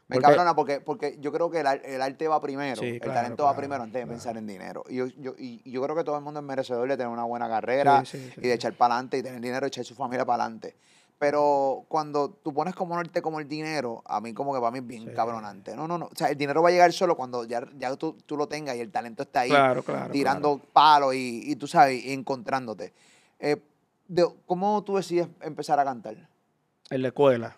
[0.09, 3.83] Me encabrona porque, porque yo creo que el, arte va primero, el talento va primero
[3.83, 4.85] antes de pensar en dinero.
[4.89, 7.25] Y yo, yo, y yo creo que todo el mundo es merecedor de tener una
[7.25, 8.03] buena carrera
[8.37, 10.77] y de echar para adelante y tener dinero y echar su familia para adelante.
[11.21, 14.79] Pero cuando tú pones como norte como el dinero, a mí como que para mí
[14.79, 15.77] es bien cabronante.
[15.77, 16.07] No, no, no.
[16.07, 18.81] O sea, el dinero va a llegar solo cuando ya, ya tú, lo tengas y
[18.81, 19.53] el talento está ahí
[20.13, 22.95] tirando palos y, tú sabes, encontrándote.
[23.39, 23.59] Eh,
[24.47, 26.17] ¿Cómo tú decides empezar a cantar?
[26.89, 27.55] En la escuela.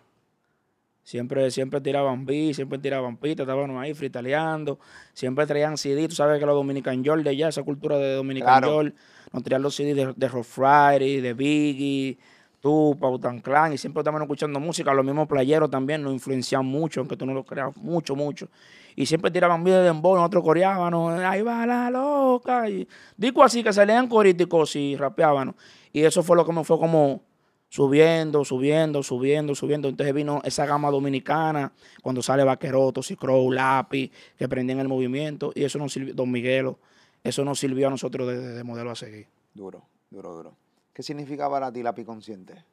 [1.05, 4.77] Siempre, siempre tiraban beats, siempre tiraban pistas, estaban ahí fritaleando,
[5.13, 8.61] siempre traían CD, tú sabes que los Dominican York de allá, esa cultura de Dominican
[8.61, 8.93] York,
[9.31, 12.17] nos traían los CD de, de Rock Friday, de Biggie,
[12.63, 14.93] Pautan Clan, y siempre estamos escuchando música.
[14.93, 18.47] Los mismos playeros también nos influencian mucho, aunque tú no lo creas, mucho, mucho.
[18.95, 22.69] Y siempre tiraban videos de dembow, nosotros coreábamos, ahí va la loca.
[22.69, 25.55] Y digo así, que salían coríticos y rapeábamos.
[25.91, 27.21] Y eso fue lo que me fue como
[27.67, 29.89] subiendo, subiendo, subiendo, subiendo.
[29.89, 35.51] Entonces vino esa gama dominicana, cuando sale Vaqueroto, Crow, Lápiz, que prendían el movimiento.
[35.53, 36.79] Y eso nos sirvió, Don Miguelo,
[37.25, 39.27] eso nos sirvió a nosotros de modelo a seguir.
[39.53, 40.62] Duro, duro, duro.
[40.93, 42.63] ¿Qué significa para ti lápiz consciente?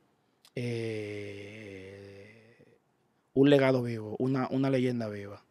[0.55, 2.21] Eh,
[3.35, 5.43] un legado vivo, una, una leyenda viva,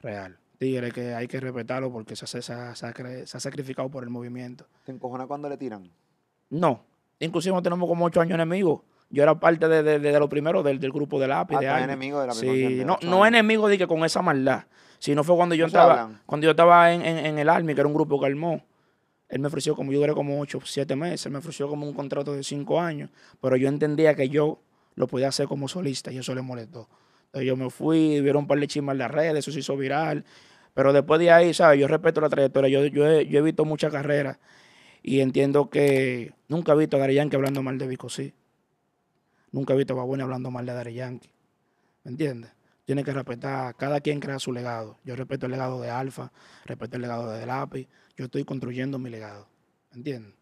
[0.00, 0.38] real.
[0.58, 4.66] Tigre que hay que respetarlo porque se, se, se, ha sacrificado por el movimiento.
[4.84, 5.90] ¿Te encojona cuando le tiran?
[6.50, 6.84] No.
[7.18, 8.82] Inclusive tenemos como ocho años enemigos.
[9.10, 11.56] Yo era parte de, de, de lo primero del, del, grupo de lápiz.
[11.56, 14.64] Ah, de enemigo de la sí, no, no enemigo de que con esa maldad.
[14.98, 17.88] Sino fue cuando yo estaba, cuando yo estaba en, en, en, el Army, que era
[17.88, 18.62] un grupo que armó.
[19.32, 22.34] Él me ofreció como, yo duré como 8, 7 meses, me ofreció como un contrato
[22.34, 23.08] de 5 años,
[23.40, 24.60] pero yo entendía que yo
[24.94, 26.86] lo podía hacer como solista y eso le molestó.
[27.26, 29.74] Entonces yo me fui, vieron un par de chismas en las redes, eso se hizo
[29.74, 30.26] viral.
[30.74, 31.80] Pero después de ahí, ¿sabes?
[31.80, 32.68] Yo respeto la trayectoria.
[32.68, 34.38] Yo, yo, he, yo he visto muchas carreras
[35.02, 38.34] y entiendo que nunca he visto a Dari Yankee hablando mal de Vico, sí.
[39.50, 41.30] Nunca he visto a Baboni hablando mal de Dari Yankee.
[42.04, 42.50] ¿Me entiendes?
[42.84, 44.98] Tiene que respetar, cada quien crea su legado.
[45.04, 46.32] Yo respeto el legado de Alfa,
[46.64, 47.88] respeto el legado de Lápiz.
[48.16, 49.46] Yo estoy construyendo mi legado.
[49.92, 50.34] ¿Me entiendes?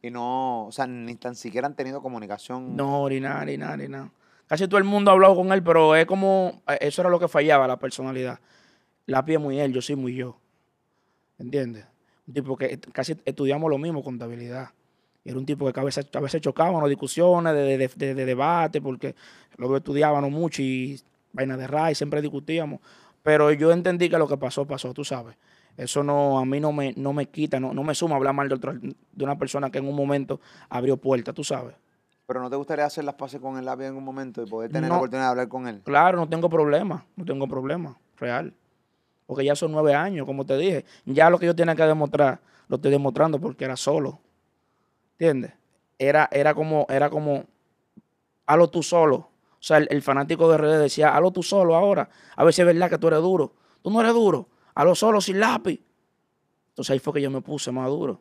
[0.00, 2.76] Y no, o sea, ni tan siquiera han tenido comunicación.
[2.76, 4.10] No, ni nada, ni nada, ni nada.
[4.46, 7.18] Casi todo el mundo ha hablado con él, pero es como, eh, eso era lo
[7.18, 8.38] que fallaba, la personalidad.
[9.06, 10.38] Lápiz es muy él, yo soy muy yo.
[11.38, 11.86] ¿Entiendes?
[12.26, 14.70] Un tipo que casi estudiamos lo mismo, contabilidad.
[15.24, 19.14] Era un tipo que a veces, a veces chocábamos, discusiones de, de, debate, porque
[19.56, 21.00] lo estudiábamos mucho y
[21.34, 22.80] vaina de RAI, siempre discutíamos.
[23.22, 25.36] Pero yo entendí que lo que pasó, pasó, tú sabes.
[25.76, 28.48] Eso no, a mí no me, no me quita, no, no me suma hablar mal
[28.48, 31.74] de, otro, de una persona que en un momento abrió puertas, tú sabes.
[32.26, 34.70] Pero no te gustaría hacer las pases con el lápiz en un momento y poder
[34.70, 35.82] tener la oportunidad de hablar con él.
[35.84, 38.54] Claro, no tengo problema, no tengo problema, real.
[39.26, 40.84] Porque ya son nueve años, como te dije.
[41.04, 44.20] Ya lo que yo tenía que demostrar, lo estoy demostrando porque era solo.
[45.12, 45.52] ¿Entiendes?
[45.98, 47.44] Era, era como, era como,
[48.46, 49.28] hazlo tú solo.
[49.64, 52.10] O sea, el, fanático de redes decía, hazlo tú solo ahora.
[52.36, 53.54] A ver si es verdad que tú eres duro.
[53.80, 54.46] Tú no eres duro.
[54.74, 55.80] Hazlo solo sin lápiz.
[56.68, 58.20] Entonces ahí fue que yo me puse más duro.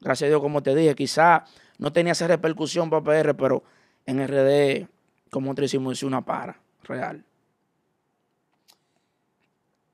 [0.00, 1.44] Gracias a Dios, como te dije, quizá
[1.76, 3.62] no tenía esa repercusión para PR, pero
[4.06, 4.88] en RD,
[5.30, 7.26] como te hicimos una para, real.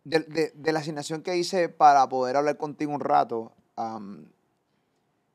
[0.04, 3.50] De, la asignación que hice para poder hablar contigo un rato,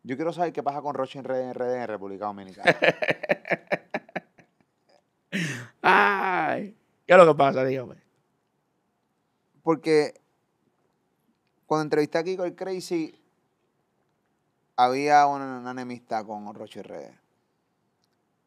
[0.04, 2.74] yo quiero saber qué pasa con Roche en RD, en República Dominicana.
[5.82, 7.64] Ay, ¿qué es lo que pasa?
[7.64, 7.96] Dígame.
[9.64, 10.20] Porque
[11.66, 13.16] cuando entrevisté aquí con el Crazy,
[14.76, 17.12] había una, enemistad con Roche RD.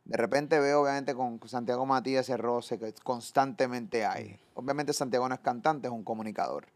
[0.04, 4.40] De repente veo, obviamente, con Santiago Matías ese roce que constantemente hay.
[4.54, 6.66] Obviamente, Santiago no es cantante, es un comunicador.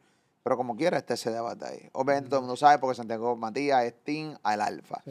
[0.45, 1.90] Pero como quiera, está ese debate ahí.
[1.92, 5.03] Obviamente, todo el mundo sabe porque Santiago Matías es Team al Alfa.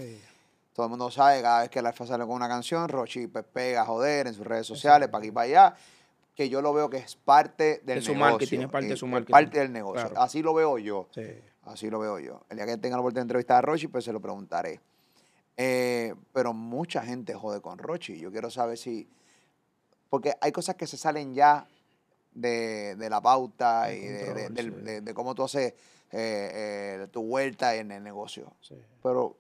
[0.76, 3.46] Todo el mundo sabe, cada vez que el Alfa sale con una canción, Rochi pues,
[3.46, 5.76] pega a joder en sus redes sociales, para aquí y para allá.
[6.36, 8.46] Que yo lo veo que es parte del de su negocio.
[8.46, 9.32] tiene parte de su marketing.
[9.32, 10.12] Parte del negocio.
[10.18, 11.08] Así lo veo yo.
[11.64, 12.42] Así lo veo yo.
[12.50, 14.82] El día que tenga la oportunidad de entrevistar a Rochi, pues se lo preguntaré.
[15.56, 18.20] Eh, pero mucha gente jode con Rochi.
[18.20, 19.08] Yo quiero saber si.
[20.10, 21.70] Porque hay cosas que se salen ya
[22.34, 25.74] de, la pauta y de, cómo tú haces
[26.12, 26.52] eh,
[27.02, 28.52] eh, tu vuelta en el negocio.
[29.02, 29.38] Pero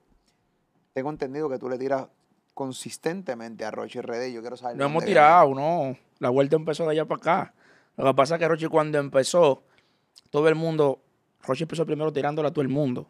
[0.95, 2.07] tengo entendido que tú le tiras
[2.53, 4.31] consistentemente a Rochi RD.
[4.31, 4.77] Yo quiero saber.
[4.77, 5.97] No hemos tirado, no.
[6.19, 7.53] La vuelta empezó de allá para acá.
[7.97, 9.63] Lo que pasa es que Rochi, cuando empezó,
[10.29, 11.01] todo el mundo.
[11.43, 13.09] Rochi empezó primero tirándola a todo el mundo.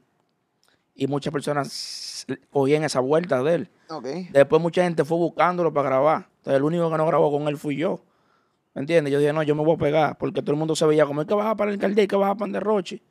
[0.96, 3.70] Y muchas personas cogían esa vuelta de él.
[4.32, 6.28] Después mucha gente fue buscándolo para grabar.
[6.38, 8.00] Entonces el único que no grabó con él fui yo.
[8.74, 9.14] ¿Me entiendes?
[9.14, 11.22] Yo dije, no, yo me voy a pegar, porque todo el mundo se veía como
[11.22, 13.04] es que baja para el alcalde y que baja para el de Rochi.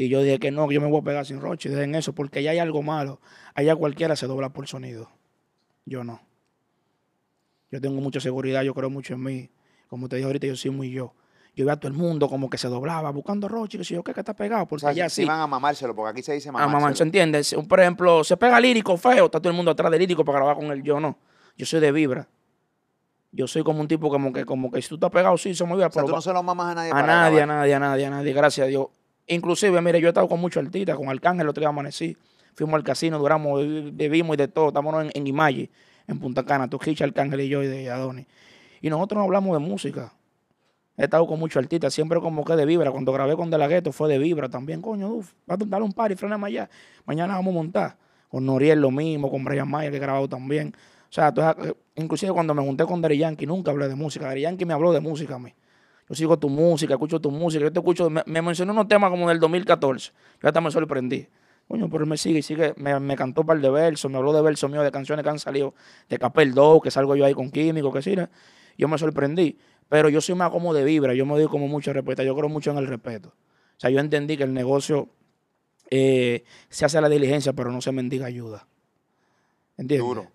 [0.00, 1.68] Y yo dije que no, yo me voy a pegar sin Rochi.
[1.68, 3.20] Dejen eso, porque allá hay algo malo.
[3.54, 5.10] Allá cualquiera se dobla por sonido.
[5.84, 6.22] Yo no.
[7.70, 9.50] Yo tengo mucha seguridad, yo creo mucho en mí.
[9.88, 11.12] Como te dije ahorita, yo soy muy yo.
[11.54, 14.02] Yo veía a todo el mundo como que se doblaba buscando Rochi, que si yo,
[14.02, 14.66] ¿qué que está pegado?
[14.66, 15.26] Porque allá sí.
[15.26, 16.78] van a mamárselo, porque aquí se dice mamárselo.
[16.78, 17.54] A mamárselo, ¿entiendes?
[17.68, 20.56] Por ejemplo, se pega lírico feo, está todo el mundo atrás de lírico para grabar
[20.56, 20.82] con él.
[20.82, 21.18] Yo no.
[21.58, 22.26] Yo soy de vibra.
[23.32, 25.76] Yo soy como un tipo como que, como que si tú estás pegado, sí, somos
[25.76, 26.90] muy O sea, tú no se lo mamas a nadie.
[26.90, 28.86] A nadie, a nadie, a nadie, a nadie, gracias a Dios.
[29.30, 32.16] Inclusive, mire, yo he estado con muchos artistas, con Arcángel, el otro día amanecí.
[32.54, 33.62] Fuimos al casino, duramos,
[33.92, 34.68] bebimos y de todo.
[34.68, 35.68] Estamos en, en
[36.08, 38.26] en Punta Cana, Hitch, Arcángel y yo y de Adonis.
[38.80, 40.12] Y nosotros no hablamos de música.
[40.96, 42.90] He estado con muchos artistas, siempre como que de vibra.
[42.90, 44.82] Cuando grabé con De La Ghetto fue de vibra también.
[44.82, 46.68] Coño, uf, va a dar un par y frenamos allá.
[47.06, 47.96] Mañana vamos a montar.
[48.28, 50.74] Con Noriel lo mismo, con Brian Mayer que he grabado también.
[51.08, 54.26] O sea, eh, inclusive cuando me junté con Dari Yankee, nunca hablé de música.
[54.26, 55.54] Dari Yankee me habló de música a mí.
[56.10, 57.62] Yo sigo tu música, escucho tu música.
[57.62, 60.10] Yo te escucho, me, mencionó unos temas como del 2014.
[60.42, 61.28] Yo hasta me sorprendí.
[61.68, 64.32] Coño, pero él me sigue y sigue, me, cantó un par de versos, me habló
[64.32, 65.72] de versos míos, de canciones que han salido
[66.08, 68.16] de Capel 2, que salgo yo ahí con Químico, que sí.
[68.76, 69.56] Yo me sorprendí.
[69.88, 72.48] Pero yo soy más como de vibra, yo me doy como mucho respeto, yo creo
[72.48, 73.28] mucho en el respeto.
[73.28, 75.08] O sea, yo entendí que el negocio
[75.90, 78.66] eh, se hace la diligencia, pero no se mendiga ayuda.
[79.76, 80.08] ¿Entiendes?
[80.08, 80.26] Duro.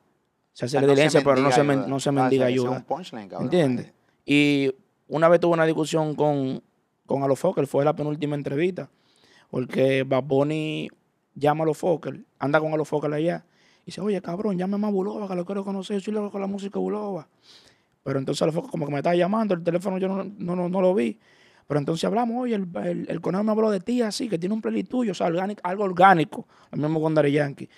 [0.54, 2.86] Se hace la diligencia, pero no se, no se mendiga ayuda.
[3.42, 3.92] ¿Entiendes?
[4.26, 4.74] Y
[5.08, 6.62] una vez tuve una discusión con,
[7.06, 8.89] con Alofoker, fue la penúltima entrevista,
[9.50, 10.89] porque Baboni
[11.36, 13.46] llama a Alofoker, anda con Alofoker allá,
[13.84, 16.41] y dice, oye, cabrón, llámame a Bulova, que lo quiero conocer, yo soy loco con
[16.41, 17.28] la música Bulova.
[18.04, 20.94] Pero entonces Alofoker como que me estaba llamando, el teléfono yo no, no, no, lo
[20.94, 21.20] vi.
[21.68, 24.62] Pero entonces hablamos, oye, el, el, el me habló de ti así, que tiene un
[24.62, 27.70] playlist tuyo, o sea, algo orgánico, lo mismo con Dari Yankee.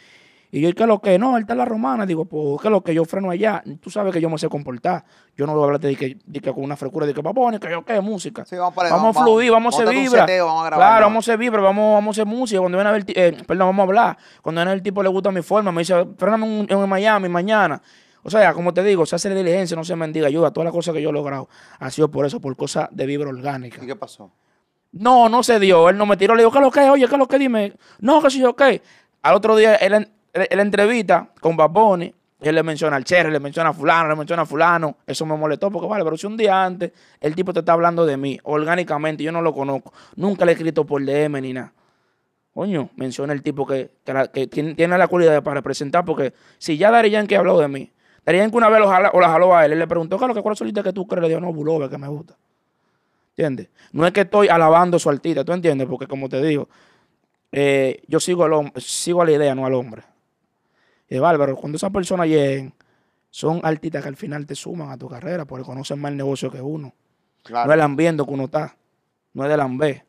[0.49, 1.19] Y yo, ¿qué es lo que?
[1.19, 2.05] No, él está en la romana.
[2.05, 2.93] Digo, pues, ¿qué es lo que?
[2.93, 3.61] Yo freno allá.
[3.81, 5.03] Tú sabes que yo me sé comportar.
[5.35, 7.59] Yo no voy a hablarte de que, de que con una frescura, de que papón,
[7.59, 8.45] que yo qué, música.
[8.51, 10.25] vamos, a fluir, vamos, a hacer vibra.
[10.25, 12.61] claro, vamos a hacer vibra, vamos, vamos a hacer música.
[12.61, 14.17] Cuando viene a ver, eh, perdón, vamos a hablar.
[14.41, 17.81] Cuando viene el tipo le gusta mi forma, me dice, frename en, Miami mañana.
[18.23, 20.51] O sea, como te digo, se hace diligencia, no se mendiga ayuda.
[20.51, 23.29] Todas las cosas que yo he logrado ha sido por eso, por cosas de vibra
[23.29, 23.83] orgánica.
[23.83, 24.31] ¿Y qué pasó?
[24.93, 25.89] No, no se dio.
[25.89, 26.35] Él no me tiró.
[26.35, 26.89] Le digo, ¿qué es lo que?
[26.89, 27.37] Oye, ¿qué es lo que?
[27.37, 27.73] Dime.
[27.99, 28.61] No, que sí, ok.
[29.21, 30.09] Al otro día, él,
[30.49, 34.43] él, entrevista con Baboni, él le menciona al Cherry, le menciona a fulano, le menciona
[34.43, 34.97] a fulano.
[35.05, 38.05] Eso me molestó porque, vale, pero si un día antes el tipo te está hablando
[38.05, 41.73] de mí, orgánicamente, yo no lo conozco, nunca le he escrito por DM ni nada.
[42.53, 43.91] Coño, menciona el tipo que,
[44.49, 47.91] tiene, la cualidad para representar, porque si ya Dari que habló de mí,
[48.25, 50.43] Dari que una vez lo o la jaló a él, él le preguntó, ¿qué es
[50.43, 51.21] que solita que tú crees?
[51.21, 52.35] Le dijo, no, Bulova, que me gusta.
[53.29, 53.69] ¿Entiendes?
[53.91, 55.87] No es que estoy alabando su artista, ¿tú entiendes?
[55.87, 56.67] Porque como te digo,
[57.51, 60.01] eh, yo sigo, al sigo a la idea, no al hombre.
[61.09, 62.73] Y bárbaro, cuando esas personas lleguen,
[63.29, 66.51] son artistas que al final te suman a tu carrera porque conocen más el negocio
[66.51, 66.93] que uno.
[67.49, 68.75] No es el ambiente que uno está,
[69.33, 70.05] no es del ambiente,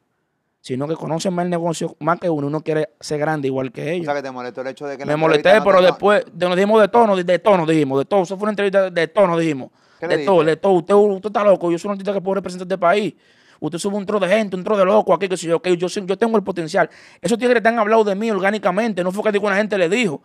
[0.60, 2.48] sino que conocen más el negocio más que uno.
[2.48, 4.08] Uno quiere ser grande igual que ellos.
[4.08, 5.06] O sea, que te molestó el hecho de que...
[5.06, 8.22] Me molesté, pero después nos dijimos de tono, de tono dijimos, de todo.
[8.22, 9.70] Eso fue una entrevista de tono dijimos.
[10.00, 10.72] De todo, de todo.
[10.72, 13.14] Usted, usted está loco, yo soy un artista que puedo representar este país.
[13.60, 15.76] Usted sube un tro de gente, un tro de loco aquí, que si yo, que
[15.76, 16.88] yo, yo tengo el potencial.
[17.20, 20.22] Esos tigres te han hablado de mí orgánicamente, no fue que una gente le dijo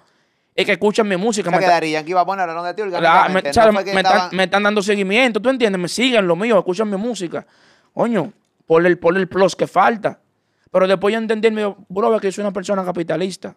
[0.56, 1.50] es que escuchan mi música.
[1.50, 2.84] me quedaría que iba a poner de ti
[4.32, 5.82] me, están, dando seguimiento, ¿tú entiendes?
[5.82, 7.46] Me siguen lo mío, escuchan mi música.
[7.94, 8.32] Coño,
[8.66, 10.20] por el, por el plus que falta.
[10.72, 13.56] Pero después yo entendí, me dijo, bro, que soy una persona capitalista.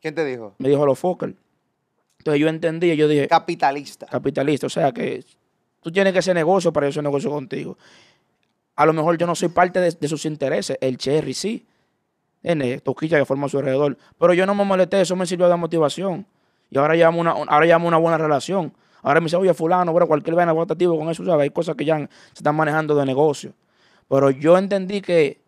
[0.00, 0.54] ¿Quién te dijo?
[0.58, 1.34] Me dijo los Fokker.
[2.18, 3.28] Entonces yo entendí, yo dije...
[3.28, 4.06] Capitalista.
[4.06, 5.24] Capitalista, o sea que
[5.80, 7.76] tú tienes que hacer negocio para yo hacer negocio contigo.
[8.76, 11.66] A lo mejor yo no soy parte de, sus intereses, el Cherry sí.
[12.42, 13.96] N, toquilla que forma a su alrededor.
[14.18, 16.26] Pero yo no me molesté, eso me sirvió de motivación.
[16.70, 18.72] Y ahora llevamos una, ahora una buena relación.
[19.02, 21.42] Ahora me dice, oye, fulano, bueno, cualquier vaina rotativo con eso, ¿sabes?
[21.42, 23.52] Hay cosas que ya se están manejando de negocio.
[24.08, 25.42] Pero yo entendí que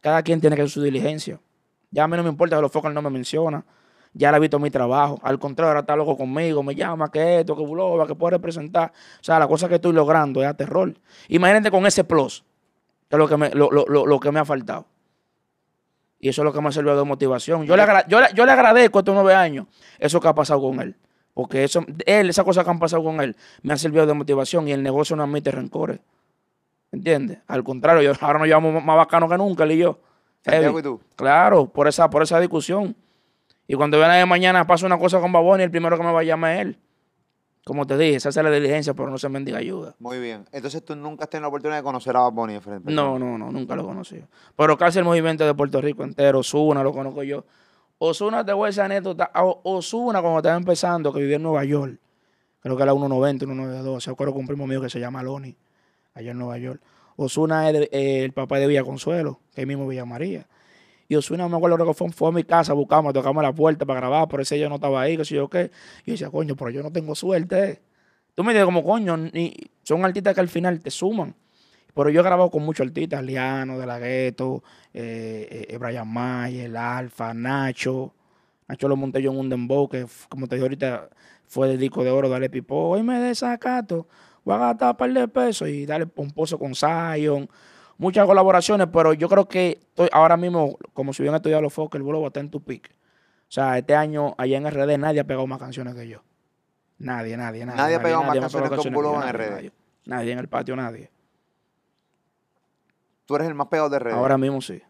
[0.00, 1.40] cada quien tiene que hacer su diligencia.
[1.90, 3.64] Ya a mí no me importa que los focos no me menciona.
[4.12, 5.18] Ya le ha visto mi trabajo.
[5.22, 6.62] Al contrario, ahora está loco conmigo.
[6.62, 8.92] Me llama que esto, que buloba, que puede representar.
[9.20, 10.94] O sea, la cosa que estoy logrando es a terror.
[11.28, 12.44] Imagínate con ese plus,
[13.08, 14.86] que es lo que me, lo que me ha faltado.
[16.26, 17.66] Y eso es lo que me ha servido de motivación.
[17.66, 19.68] Yo le, yo, le, agradezco a estos nueve años
[20.00, 20.96] eso que ha pasado con él.
[21.34, 24.66] Porque eso, él, esas cosas que han pasado con él, me ha servido de motivación
[24.66, 26.00] y el negocio no admite rencores.
[26.90, 27.38] ¿Entiendes?
[27.46, 30.00] Al contrario, yo, ahora nos llevamos más bacano que nunca, él y yo.
[30.44, 31.00] y tú?
[31.14, 32.96] Claro, por esa, por esa discusión.
[33.68, 36.22] Y cuando viene de mañana pasa una cosa con Baboni, el primero que me va
[36.22, 36.78] a llamar es él.
[37.66, 39.96] Como te dije, se hace la diligencia, pero no se mendiga ayuda.
[39.98, 40.44] Muy bien.
[40.52, 42.92] Entonces tú nunca has tenido la oportunidad de conocer a Bad Bunny frente.
[42.92, 44.22] No, no, no, nunca lo conocí.
[44.54, 47.44] Pero casi el movimiento de Puerto Rico entero, Osuna lo conozco yo.
[47.98, 49.32] Osuna, te voy a decir anécdota.
[49.64, 51.98] Osuna, cuando estaba empezando, que vivía en Nueva York,
[52.60, 55.56] creo que era 1.90, 1.92, se acuerdo con un primo mío que se llama Loni,
[56.14, 56.80] allá en Nueva York.
[57.16, 60.46] Osuna es el, papá de Villa Consuelo, que es mismo Villa María.
[61.08, 64.28] Y Osuna, me acuerdo que fue, a mi casa, buscamos, tocamos la puerta para grabar,
[64.28, 65.70] por eso yo no estaba ahí, que sé yo qué.
[66.04, 67.80] Y yo decía, coño, pero yo no tengo suerte.
[68.34, 71.34] Tú me dices como, coño, ni, son artistas que al final te suman.
[71.94, 76.66] Pero yo he grabado con muchos artistas, Liano, De La Ghetto, eh, eh, Brian Mayer,
[76.66, 78.12] El Alfa, Nacho.
[78.68, 81.08] Nacho lo monté yo en un dembow que, como te dije ahorita,
[81.46, 82.74] fue de disco de oro, dale pipo.
[82.90, 84.08] Hoy me desacato,
[84.44, 87.48] voy a gastar un par de pesos y dale pomposo con Zion
[87.98, 91.98] muchas colaboraciones, pero yo creo que estoy ahora mismo, como si hubieran estudiado los Fokker,
[91.98, 92.90] el vuelo está en tu pick.
[93.48, 96.22] O sea, este año allá en RD nadie ha pegado más canciones que yo.
[96.98, 97.76] Nadie, nadie, nadie.
[97.76, 99.72] Nadie ha pegado más canciones que un en RD.
[100.06, 101.10] Nadie, en el patio, nadie.
[103.26, 104.12] Tú eres el más pegado de RD.
[104.12, 104.82] Ahora mismo sí.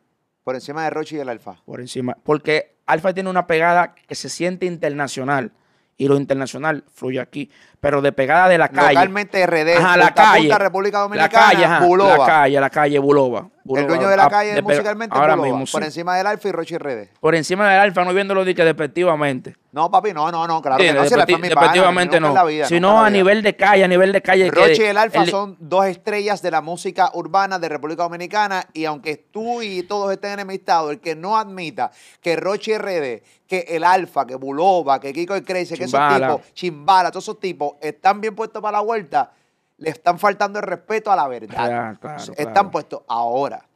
[0.44, 1.56] Por encima de Rochi y el Alfa.
[1.64, 2.16] Por encima.
[2.22, 5.52] Porque Alfa tiene una pegada que se siente internacional
[5.96, 7.50] y lo internacional fluye aquí.
[7.80, 8.94] Pero de pegada de la calle.
[8.94, 12.18] Localmente RD, ajá, la calle, República Dominicana, la calle, Buloba.
[12.18, 13.48] La calle, la calle Buloba.
[13.74, 17.08] El dueño de la calle musicalmente ahora Mismo, Por encima del Alfa y Rochi RD.
[17.20, 19.56] Por encima del Alfa, no viéndolo de que despectivamente.
[19.72, 21.02] No, papi, no, no, no, claro que no.
[21.02, 22.34] Despectivamente no.
[22.66, 24.50] Sino a nivel de calle, a nivel de calle.
[24.50, 28.84] Rochi y el Alfa son dos estrellas de la música urbana de República Dominicana y
[28.84, 33.84] aunque tú y todos estén enemistados, el que no admita que Rochi RD, que el
[33.84, 38.20] Alfa, que Buloba, que Kiko el Crazy, que esos tipos, Chimbala, todos esos tipos están
[38.20, 39.32] bien puestos para la vuelta,
[39.78, 41.98] le están faltando el respeto a la verdad.
[42.36, 43.66] están puestos ahora.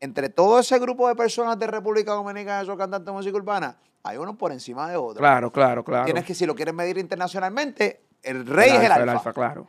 [0.00, 4.18] Entre todo ese grupo de personas de República Dominicana, esos cantantes de música urbana, hay
[4.18, 5.18] uno por encima de otro.
[5.18, 6.04] Claro, claro, claro.
[6.04, 9.02] Tienes que, si lo quieres medir internacionalmente, el rey es el alfa.
[9.02, 9.68] El alfa, claro.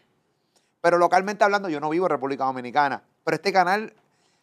[0.82, 3.02] Pero localmente hablando, yo no vivo en República Dominicana.
[3.24, 3.94] Pero este canal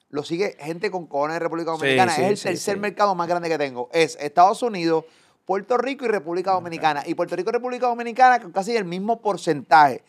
[0.08, 2.12] lo sigue gente con cojones de República Dominicana.
[2.12, 3.88] es el tercer mercado más grande que tengo.
[3.92, 5.04] Es Estados Unidos,
[5.44, 7.02] Puerto Rico y República Dominicana.
[7.06, 10.02] Y Puerto Rico y República Dominicana con casi el mismo porcentaje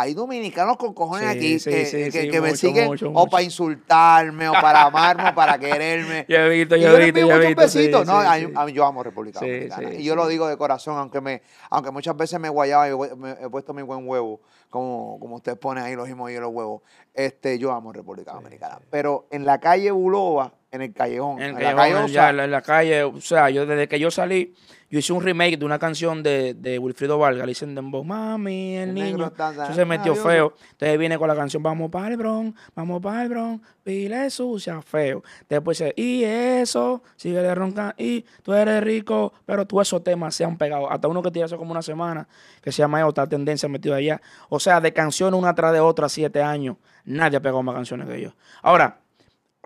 [0.00, 5.34] hay dominicanos con cojones aquí que, me siguen o para insultarme, o para amarme, o
[5.34, 6.24] para quererme.
[6.28, 8.04] Yo he visto, yo he visto, yo he visto.
[8.06, 9.92] no, a mí, yo amo República Dominicana.
[9.92, 13.50] y yo lo digo de corazón, aunque me aunque muchas veces me guayaba y he
[13.50, 14.40] puesto mi buen huevo,
[14.70, 16.80] como, como ustedes ponen ahí los emojis y los huevos,
[17.12, 18.78] este, yo amo República Dominicana.
[18.90, 23.02] Pero en la calle Buloba, en el callejón, en, la calle, ya, en la calle,
[23.04, 24.54] o sea, yo desde que yo salí
[24.90, 28.76] yo hice un remake de una canción de, de Wilfrido Vargas, le dicen Dembow, mami,
[28.76, 29.32] el, niño.
[29.38, 30.54] Eso se metió feo.
[30.72, 34.82] Entonces viene con la canción Vamos para el Bron, vamos para el Bron, pile sucia,
[34.82, 35.22] feo.
[35.48, 40.34] Después dice, y eso, sigue de roncar, y tú eres rico, pero todos esos temas
[40.34, 40.90] se han pegado.
[40.90, 42.26] Hasta uno que tiene hace como una semana,
[42.60, 44.20] que se llama Otra Tendencia metido allá.
[44.48, 46.78] O sea, de canciones una tras de otra, siete años.
[47.04, 48.34] Nadie ha pegado más canciones que yo.
[48.60, 48.98] Ahora,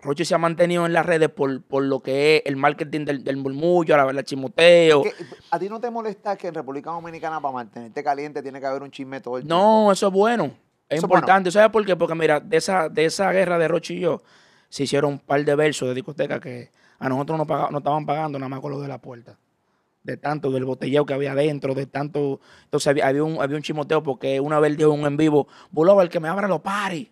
[0.05, 3.23] Roche se ha mantenido en las redes por, por lo que es el marketing del,
[3.23, 5.03] del murmullo, la, la chimoteo.
[5.51, 8.83] ¿A ti no te molesta que en República Dominicana para mantenerte caliente tiene que haber
[8.83, 9.55] un chisme todo el tiempo?
[9.55, 10.51] No, eso es bueno.
[10.87, 11.49] Es importante.
[11.51, 11.95] ¿Sabes por qué?
[11.95, 14.21] Porque mira, de esa, de esa guerra de Roche y yo,
[14.69, 18.37] se hicieron un par de versos de discoteca que a nosotros no, no estaban pagando
[18.37, 19.37] nada más con lo de la puerta.
[20.03, 22.39] De tanto del botelleo que había adentro, de tanto.
[22.65, 26.09] Entonces había, un, había un chimoteo porque una vez dijo un en vivo, Bulova, el
[26.09, 27.09] que me abra los paris.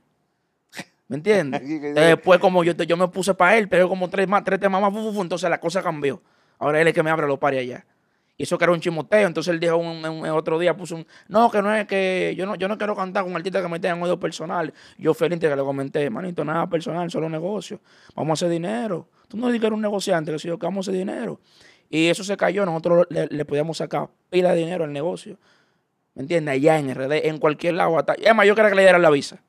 [1.14, 1.61] ¿Me entiendes?
[1.93, 5.16] Después, como yo, yo me puse para él, pero como tres, más, tres temas más,
[5.16, 6.20] entonces la cosa cambió.
[6.57, 7.86] Ahora él es que me abre los pares allá.
[8.36, 9.28] Y eso que era un chimoteo.
[9.28, 11.05] Entonces él dijo un, otro día, puso un.
[11.28, 12.34] No, que no es que.
[12.36, 14.74] Yo no, yo no quiero cantar con artistas que me tengan odio personal.
[14.97, 17.80] Yo feliz que le comenté, manito, nada personal, solo negocio.
[18.16, 19.07] Vamos a hacer dinero.
[19.28, 21.39] Tú no dices que eres un negociante, que si yo que vamos a hacer dinero.
[21.91, 25.38] Y eso se cayó, nosotros le, podíamos sacar pila de dinero al negocio.
[26.16, 26.55] ¿Me entiendes?
[26.55, 27.99] Allá en RD, en cualquier lado.
[27.99, 29.43] Hasta, es más, yo quería que le dieran la visa.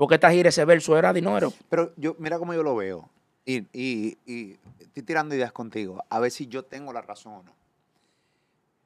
[0.00, 1.52] Porque esta gira, ese verso era dinero.
[1.68, 3.10] Pero yo, mira cómo yo lo veo.
[3.44, 6.02] Y, y, estoy tirando ideas contigo.
[6.08, 7.52] A ver si yo tengo la razón o no.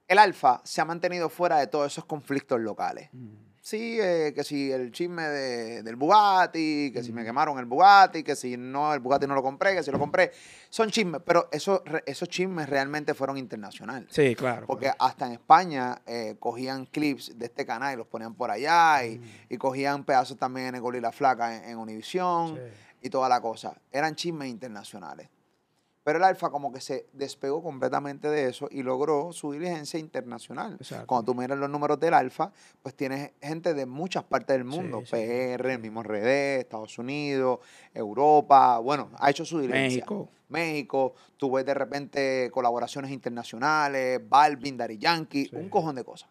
[0.09, 3.11] El Alfa se ha mantenido fuera de todos esos conflictos locales.
[3.13, 3.29] Mm.
[3.65, 7.25] Sí, eh, que si el chisme del Bugatti, que si me mm.
[7.25, 10.33] quemaron el Bugatti, que si no, el Bugatti no lo compré, que si lo compré.
[10.69, 14.11] Son chismes, pero esos, esos chismes realmente fueron internacionales.
[14.11, 14.67] Sí, claro.
[14.67, 19.03] Porque hasta en España eh, cogían clips de este canal y los ponían por allá
[19.07, 19.57] y, mm.
[19.57, 22.61] cogían pedazos también en el Gol y la Flaca en, Univisión
[23.01, 23.81] y toda la cosa.
[23.91, 25.31] Eran chismes internacionales.
[26.05, 30.79] Pero el Alfa como que se despegó completamente de eso y logró su diligencia internacional.
[31.07, 32.53] Cuando tú miras los números del Alfa,
[32.83, 35.03] pues tienes gente de muchas partes del mundo.
[35.11, 37.61] PR, el mismo RD, Estados Unidos,
[37.95, 38.79] Europa.
[38.81, 40.05] Bueno, ha hecho su diligencia.
[40.05, 40.29] México.
[40.51, 41.15] México.
[41.39, 46.29] Tú ves de repente colaboraciones internacionales, Balvin, Dari Yankee, un cojón de cosas.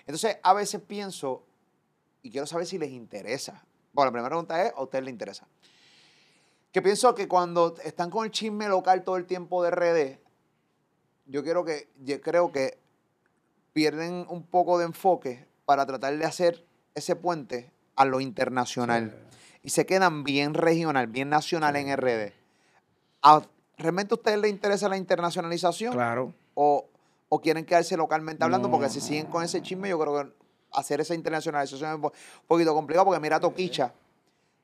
[0.00, 1.44] Entonces, a veces pienso,
[2.20, 3.64] y quiero saber si les interesa.
[3.92, 5.46] Bueno, la primera pregunta es, ¿a usted le interesa?
[6.72, 10.18] Que pienso que cuando están con el chisme local todo el tiempo de redes,
[11.26, 12.78] yo quiero que, yo creo que
[13.72, 19.14] pierden un poco de enfoque para tratar de hacer ese puente a lo internacional.
[19.62, 22.32] Y se quedan bien regional, bien nacional en RD.
[23.76, 25.92] ¿Realmente a ustedes les interesa la internacionalización?
[25.92, 26.32] Claro.
[26.54, 26.88] ¿O,
[27.42, 28.70] quieren quedarse localmente hablando?
[28.70, 30.32] Porque si siguen con ese chisme, yo creo que
[30.72, 32.12] hacer esa internacionalización es un
[32.46, 33.04] poquito complicado.
[33.04, 33.92] Porque mira Toquicha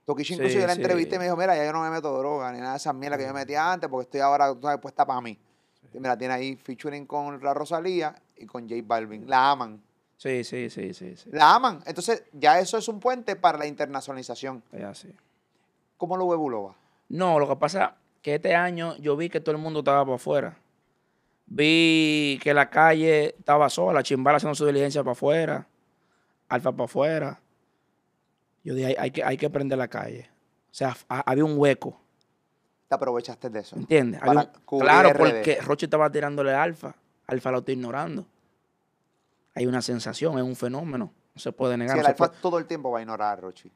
[0.04, 2.52] Toquicha incluso yo la entrevisté y me dijo, mira, ya yo no me meto droga
[2.52, 5.38] ni nada de esas mierdas que yo metía antes porque estoy ahora puesta para mí.
[5.94, 9.28] Mira, tiene ahí featuring con la Rosalía y con J Balvin.
[9.28, 9.80] La aman.
[10.16, 11.82] Sí, sí, sí, sí, La aman.
[11.86, 14.62] Entonces, ya eso es un puente para la internacionalización.
[14.72, 15.14] Es así.
[15.96, 16.74] ¿Cómo lo ve Buloba?
[17.08, 17.90] No, lo que pasa es
[18.22, 20.56] que este año yo vi que todo el mundo estaba para afuera.
[21.46, 25.66] Vi que la calle estaba sola, Chimbala haciendo su diligencia para afuera,
[26.48, 27.40] Alfa para afuera.
[28.64, 30.30] Yo dije, hay, que, hay que prender la calle.
[30.70, 32.00] O sea, había un hueco.
[32.88, 33.76] Te aprovechaste de eso.
[33.76, 34.20] ¿Entiendes?
[34.66, 36.96] claro, porque Roche estaba tirándole alfa.
[37.26, 38.26] Alfa lo está ignorando.
[39.54, 41.12] Hay una sensación, es un fenómeno.
[41.34, 41.96] No se puede negar.
[41.96, 43.70] Sí, el alfa todo el tiempo va a ignorar a Roche.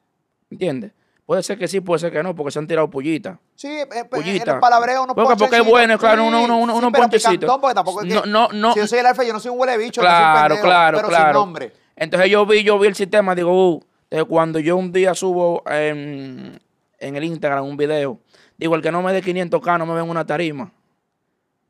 [0.50, 0.92] ¿Entiendes?
[1.28, 3.38] Puede ser que sí, puede ser que no, porque se han tirado pullitas.
[3.54, 6.74] Sí, eh, pues, en el palabreo unos Porque, porque es bueno, claro, uno, uno, uno,
[6.74, 7.58] unos ponchecitos.
[7.60, 9.60] porque tampoco es que, no, no, Si yo soy el alfa, yo no soy un
[9.60, 11.26] huele bicho, claro, no claro, pero claro.
[11.26, 11.72] sin nombre.
[11.96, 13.84] Entonces yo vi, yo vi el sistema, digo, uh,
[14.28, 16.58] cuando yo un día subo en,
[16.98, 18.20] el Instagram un video,
[18.56, 20.72] digo, el que no me dé 500k no me ve en una tarima.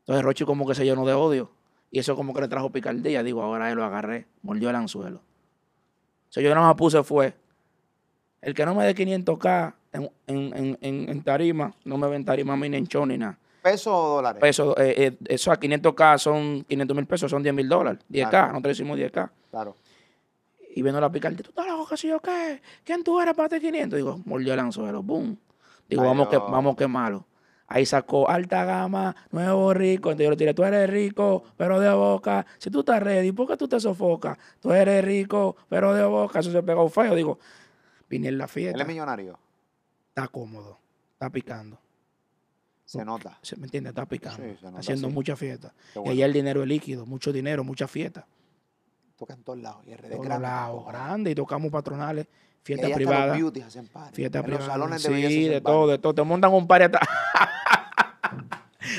[0.01, 1.51] Entonces Rochi como que se llenó de odio.
[1.91, 3.23] Y eso como que le trajo picardía.
[3.23, 5.21] Digo, ahora él lo agarré, mordió el anzuelo.
[6.29, 7.33] Sea, yo nada más puse fue,
[8.41, 9.73] el que no me dé 500k
[10.27, 13.37] en, tarima, no me ve en tarima a mí ni en show ni nada.
[13.61, 14.39] ¿Pesos o dólares?
[14.39, 17.99] Pesos, eh, eh, eso a 500k son 500 mil pesos, son 10 mil dólares.
[18.09, 19.29] 10k, nosotros decimos 10k.
[19.49, 19.75] Claro.
[20.75, 23.97] Y viendo la picarte, tú estás loco, si yo qué, ¿quién tú eres para 500?
[23.97, 25.37] Digo, mordió el anzuelo, boom.
[25.89, 27.25] Digo, vamos que, vamos que malo.
[27.71, 30.09] Ahí sacó alta gama, nuevo rico.
[30.09, 32.45] Entonces yo le tiré, tú eres rico, pero de boca.
[32.57, 34.37] Si tú estás ready, ¿por qué tú te sofocas?
[34.59, 36.39] Tú eres rico, pero de boca.
[36.39, 37.13] Eso se pegó feo.
[37.13, 37.37] Digo,
[38.09, 38.75] vine en la fiesta.
[38.75, 39.37] Él es millonario.
[40.09, 40.79] Está cómodo,
[41.13, 41.79] está picando.
[42.85, 43.37] Se nota.
[43.57, 43.91] ¿Me entiendes?
[43.91, 44.43] Está picando.
[44.43, 45.13] Sí, se nota, haciendo sí.
[45.13, 45.71] mucha fiesta.
[46.05, 48.25] Y allá el dinero es líquido, mucho dinero, mucha fiesta.
[49.19, 49.81] Toca en todos lados.
[49.85, 50.47] Y RD todos grande.
[50.47, 51.31] lados, grande.
[51.31, 52.25] Y tocamos patronales,
[52.63, 53.37] fiestas privadas.
[54.13, 54.47] Fiestas privadas.
[54.47, 55.53] Los salones sí, de belleza.
[55.55, 56.15] de todo, de todo.
[56.15, 56.89] Te montan un par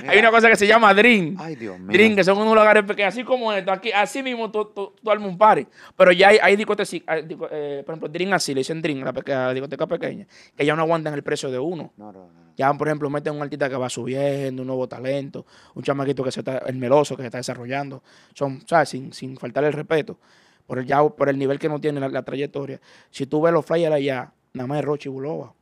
[0.06, 1.36] Hay una cosa que se llama Dream.
[1.38, 1.92] Ay, Dios mío.
[1.92, 5.10] Dream, que son unos lugares pequeños, así como esto, aquí, así mismo tú, tú, tú
[5.10, 5.66] armas un party.
[5.96, 9.86] Pero ya hay, hay discotecas, eh, por ejemplo, Dream así, le dicen Dream, la, discoteca
[9.86, 10.26] pequeña,
[10.56, 11.92] que ya no aguantan el precio de uno.
[11.96, 12.50] No, no, no.
[12.56, 16.30] Ya, por ejemplo, meten un artista que va subiendo, un nuevo talento, un chamaquito que
[16.30, 18.02] se está, el meloso que se está desarrollando.
[18.34, 18.90] Son, ¿sabes?
[18.90, 20.18] Sin, sin faltarle el respeto.
[20.66, 22.78] Por el, ya, por el nivel que no tiene la, la trayectoria.
[23.10, 25.54] Si tú ves los flyers allá, nada más es Rochi Bulova.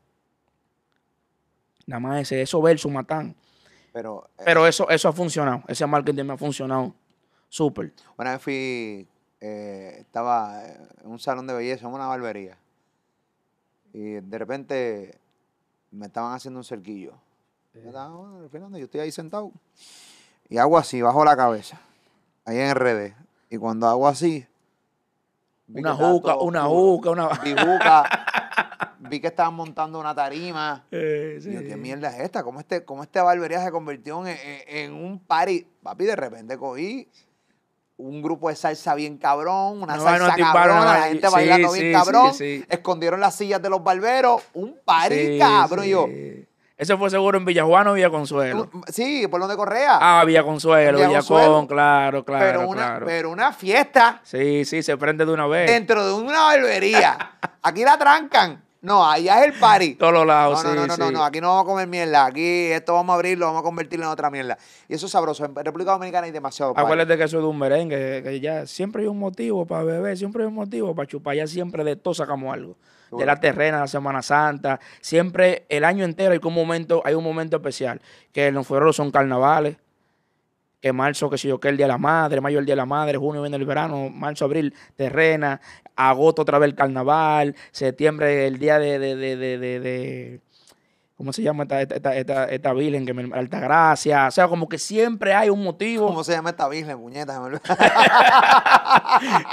[1.87, 3.35] Nada más ese, eso versus Matán.
[3.99, 5.65] Pero, eh, Pero eso, eso ha funcionado.
[5.67, 6.95] Ese marketing me ha funcionado
[7.49, 7.93] súper.
[8.17, 9.09] una vez fui,
[9.41, 12.57] eh, estaba en un salón de belleza, en una barbería.
[13.93, 15.19] Y de repente
[15.91, 17.15] me estaban haciendo un cerquillo.
[17.75, 19.51] Yo estaba, "Bueno, Fernando, yo estoy ahí sentado.
[20.49, 21.81] Y hago así, bajo la cabeza.
[22.45, 23.17] Ahí en RD.
[23.51, 24.47] Y cuando hago así.
[25.67, 27.29] Una juca, una juca, una...
[27.43, 28.09] Vi juca.
[29.01, 30.85] vi que estaban montando una tarima.
[30.91, 31.51] Eh, sí.
[31.67, 32.43] ¿qué mierda es esta?
[32.43, 35.67] ¿Cómo este, cómo esta barbería se convirtió en, en- en un party?
[35.83, 37.09] Papi, de repente cogí
[37.97, 41.09] un grupo de salsa bien cabrón, una No, no, salsa tipo, cabrona, no, la sí,
[41.09, 42.35] gente bailando sí, bien cabrón.
[42.35, 42.65] sí.
[42.69, 45.85] Escondieron las sillas de los barberos, un party cabrón.
[45.87, 46.07] Yo.
[46.77, 48.67] Eso fue seguro en Villajuana o Villa Consuelo.
[48.69, 49.99] tú- sí, por donde Correa.
[50.01, 53.07] Ah, Villa Consuelo, Villa Villacón, claro, claro, pero, una, claro.
[53.07, 55.69] pero una fiesta Sí, sí, se prende de una vez.
[55.69, 57.33] dentro de una barbería.
[57.63, 58.63] Aquí la trancan.
[58.81, 59.95] No, allá es el party.
[59.99, 61.13] todos los lados, No, no, sí, no, no, no, sí.
[61.13, 62.27] no, aquí no vamos a comer mierda.
[62.27, 64.57] Aquí esto vamos a abrirlo, vamos a convertirlo en otra mierda.
[64.89, 65.45] Y eso es sabroso.
[65.45, 66.85] En República Dominicana hay demasiado party.
[66.85, 70.17] Acuérdate que eso es de un merengue, que ya siempre hay un motivo para beber,
[70.17, 72.77] siempre hay un motivo para chupar, ya siempre de todo sacamos algo.
[73.11, 77.25] De la terrena, la Semana Santa, siempre el año entero hay un momento, hay un
[77.25, 78.03] momento especial,
[78.33, 79.79] que en los fueros son carnavales,
[80.81, 82.77] que marzo, que si yo que el Día de la Madre, mayo el Día de
[82.77, 85.61] la Madre, junio viene el verano, marzo, abril, terrena,
[85.97, 90.41] agosto otra vez el carnaval, septiembre el día de, de, de, de, de- de-
[91.17, 93.05] ¿cómo se llama esta, esta, esta, esta, virgen?
[93.05, 96.07] Que me, Altagracia, o sea, como que siempre hay un motivo.
[96.07, 97.41] ¿Cómo se llama esta virgen, puñeta?
[97.41, 97.59] Me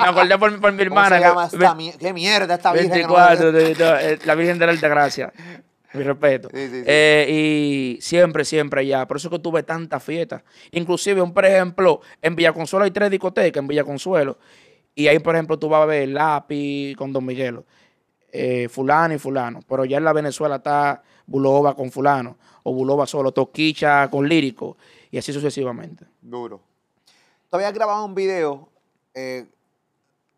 [0.08, 1.20] acordé por, por mi ¿Cómo hermana.
[1.50, 2.92] que- esta ¿Qué mierda esta virgen?
[2.92, 3.52] que no me 24, olvidó?
[3.52, 5.34] de- de- eh, la Virgen de la Altagracia.
[5.96, 6.50] Mi respeto.
[6.54, 6.84] Sí, sí, sí.
[6.86, 7.28] Eh,
[7.98, 9.08] y siempre, siempre allá.
[9.08, 10.44] Por eso que tuve tantas fiestas.
[10.72, 14.38] Inclusive, un, por ejemplo, en Villaconsuelo hay tres discotecas, en Villaconsuelo.
[14.94, 17.66] Y ahí, por ejemplo, tú vas a ver Lápiz con Don Miguelo.
[18.32, 19.62] eh, fulano y fulano.
[19.68, 22.38] Pero ya en la Venezuela está Bulova con fulano.
[22.64, 23.32] O Bulova solo.
[23.32, 24.78] Toquicha con lírico.
[25.12, 26.06] Y así sucesivamente.
[26.22, 26.62] Duro.
[27.50, 28.68] Todavía grabado un video
[29.14, 29.46] eh,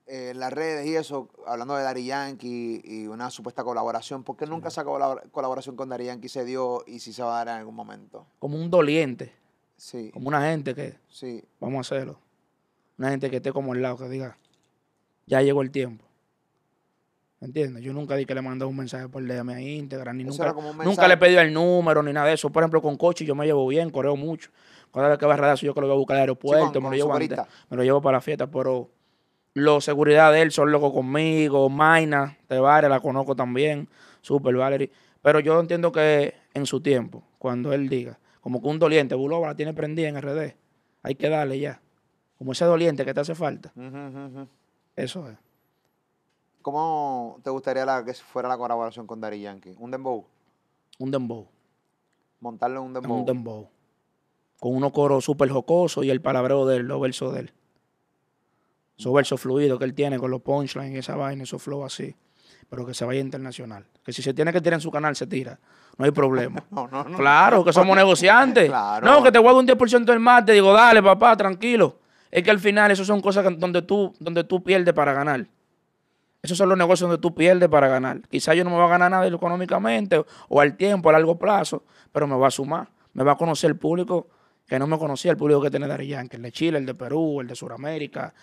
[0.08, 4.24] eh, en las redes y eso, hablando de Dari Yankee y una supuesta colaboración.
[4.24, 7.34] ¿Por qué nunca esa colabora- colaboración con Dari Yankee se dio y si se va
[7.41, 8.26] a dar en algún momento?
[8.39, 9.34] Como un doliente.
[9.76, 11.43] Sí, Como una gente que sí.
[11.60, 12.20] vamos a hacerlo.
[12.97, 14.38] Una gente que esté como al lado, que diga,
[15.28, 16.03] ya llegó el tiempo.
[17.39, 17.84] ¿Me entiendes?
[17.84, 20.84] Yo nunca di que le mandé un mensaje por DM a Instagram, ni Eso nunca,
[20.84, 22.49] nunca le pedí el número, ni nada de eso.
[22.49, 24.49] Por ejemplo, con Cochi yo me llevo bien, correo mucho.
[24.91, 26.82] Cada vez que va a yo que lo voy a buscar al aeropuerto, con- me,
[26.82, 27.38] con lo llevo antes,
[27.70, 28.89] me lo llevo para la fiesta, pero
[29.58, 33.89] los seguridad de él son locos conmigo, Maina, Tevare, la conozco también,
[34.22, 34.91] Super Valerie.
[35.22, 39.47] Pero yo entiendo que en su tiempo, cuando él diga, como que un doliente, Bulova
[39.47, 40.55] la tiene prendida en RD,
[41.03, 41.82] hay que darle ya.
[42.38, 43.72] Como ese doliente que te hace falta.
[44.95, 45.38] Eso es.
[46.62, 49.74] ¿Cómo te gustaría la- que fuera la colaboración con Dari Yankee?
[49.80, 50.26] ¿Un dembow?
[50.99, 51.47] Un dembow.
[52.41, 53.18] Montarlo en un dembow.
[53.20, 53.70] Un dembow.
[54.60, 57.53] Con unos coros súper jocosos y el palabreo de él, los versos de él.
[58.98, 62.16] Esos versos fluidos que él tiene con los punchlines y esa vaina, esos flow así.
[62.70, 63.86] Pero que se vaya internacional.
[64.04, 65.60] Que si se tiene que tirar en su canal, se tira.
[65.98, 66.64] No hay problema.
[66.72, 67.18] No, no, no.
[67.18, 68.68] Claro, que somos negociantes.
[68.68, 69.06] Claro.
[69.06, 70.54] No, que te guardo un 10% del mate.
[70.54, 72.00] Digo, dale, papá, tranquilo.
[72.32, 75.48] Es que al final, eso son cosas donde, tú, donde tú pierdes para ganar.
[76.41, 78.22] Esos son los negocios donde tú pierdes para ganar.
[78.30, 81.38] Quizás yo no me va a ganar nada económicamente o, o al tiempo, a largo
[81.38, 82.89] plazo, pero me va a sumar.
[83.14, 84.28] Me va a conocer el público
[84.68, 86.93] que no me conocía, el público que tiene Dari Yankee, el de Chile, el de
[86.93, 88.34] Perú, el de Sudamérica,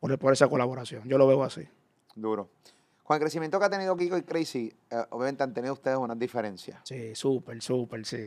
[0.00, 1.02] por, por esa colaboración.
[1.08, 1.66] Yo lo veo así.
[2.14, 2.48] Duro.
[3.02, 6.18] Con el crecimiento que ha tenido Kiko y Crazy, eh, obviamente han tenido ustedes unas
[6.18, 6.80] diferencias.
[6.84, 8.26] Sí, súper, súper, sí.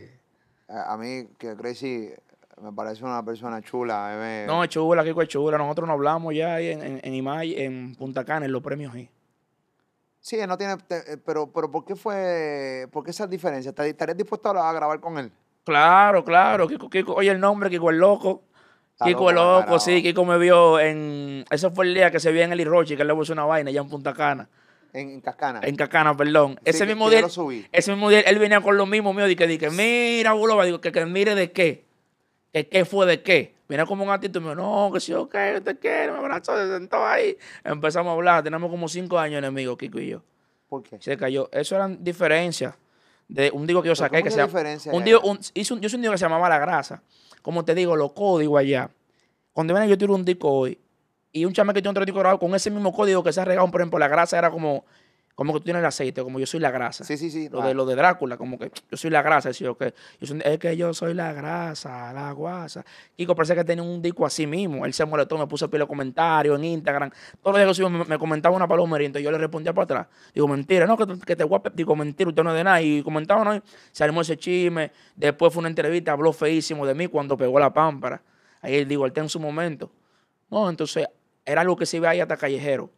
[0.67, 2.09] A mí, que Crazy
[2.61, 4.15] me parece una persona chula.
[4.19, 5.57] me- No, es chula, Kiko es chula.
[5.57, 8.93] Nosotros nos hablamos ya ahí en, en, en Imay, en Punta Cana, en los premios
[8.95, 9.09] ahí.
[10.19, 10.77] Sí, no tiene.
[10.77, 12.87] te- eh, pero, pero ¿por qué fue.
[12.91, 13.73] ¿Por qué esas diferencias?
[13.77, 15.31] ¿Estarías dispuesto a, a grabar con él?
[15.63, 16.67] Claro, claro.
[16.67, 18.43] Kiko, oye el nombre, Kiko el Loco.
[19.03, 20.01] Kiko el Loco, sí.
[20.01, 21.45] Kiko me vio en...
[21.49, 23.45] Ese fue el día que se vio en el Irochi, que él le puso una
[23.45, 24.49] vaina allá en Punta Cana.
[24.93, 25.61] En, en Cascana.
[25.63, 26.59] En Cascana, perdón.
[26.65, 27.25] ese mismo día.
[27.71, 29.25] Ese mismo día, él venía con lo mismo mío.
[29.25, 31.85] Dije, dije, mira, Buloba, digo, que, que mire de qué.
[32.51, 33.55] Que qué fue de qué.
[33.69, 36.67] Viene como un me dijo, no, que si yo qué, te quiero, me abrazó, se
[36.67, 37.37] sentó ahí.
[37.63, 38.43] Empezamos a hablar.
[38.43, 40.23] Tenemos como cinco años enemigos, Kiko y yo.
[40.67, 40.97] ¿Por qué?
[40.99, 41.49] Se cayó.
[41.53, 42.75] Eso eran diferencias.
[43.29, 44.59] De un digo que yo saqué que se llama.
[44.91, 47.01] Un un, hizo yo hice un digo que se llamaba La Grasa.
[47.41, 48.91] Como te digo, los códigos allá.
[49.53, 50.79] Cuando viene yo tiro un disco hoy
[51.31, 53.45] y un chame que tiene otro disco grabado con ese mismo código que se ha
[53.45, 54.85] regado, por ejemplo, La Grasa era como
[55.35, 57.03] como que tú tienes el aceite, como yo soy la grasa.
[57.03, 57.49] Sí, sí, sí.
[57.49, 59.49] Lo, de, lo de Drácula, como que yo soy la grasa.
[59.49, 59.93] Decía, okay.
[60.19, 62.85] es que yo soy la grasa, la guasa.
[63.15, 64.85] Kiko parece que tenía un disco así mismo.
[64.85, 67.11] Él se molestó, me puso pile comentarios en Instagram.
[67.41, 70.07] Todos los días que me, me comentaba una palomería, entonces yo le respondía para atrás.
[70.33, 71.71] Digo, mentira, no, que, que te guape.
[71.73, 72.81] Digo, mentira, usted no es de nada.
[72.81, 73.61] Y comentaba, no,
[73.99, 74.91] armó ese chisme.
[75.15, 78.21] Después fue una entrevista, habló feísimo de mí cuando pegó la pámpara.
[78.61, 79.91] Ahí él digo, él está en su momento.
[80.49, 81.07] No, entonces
[81.45, 82.89] era algo que se iba ahí hasta callejero.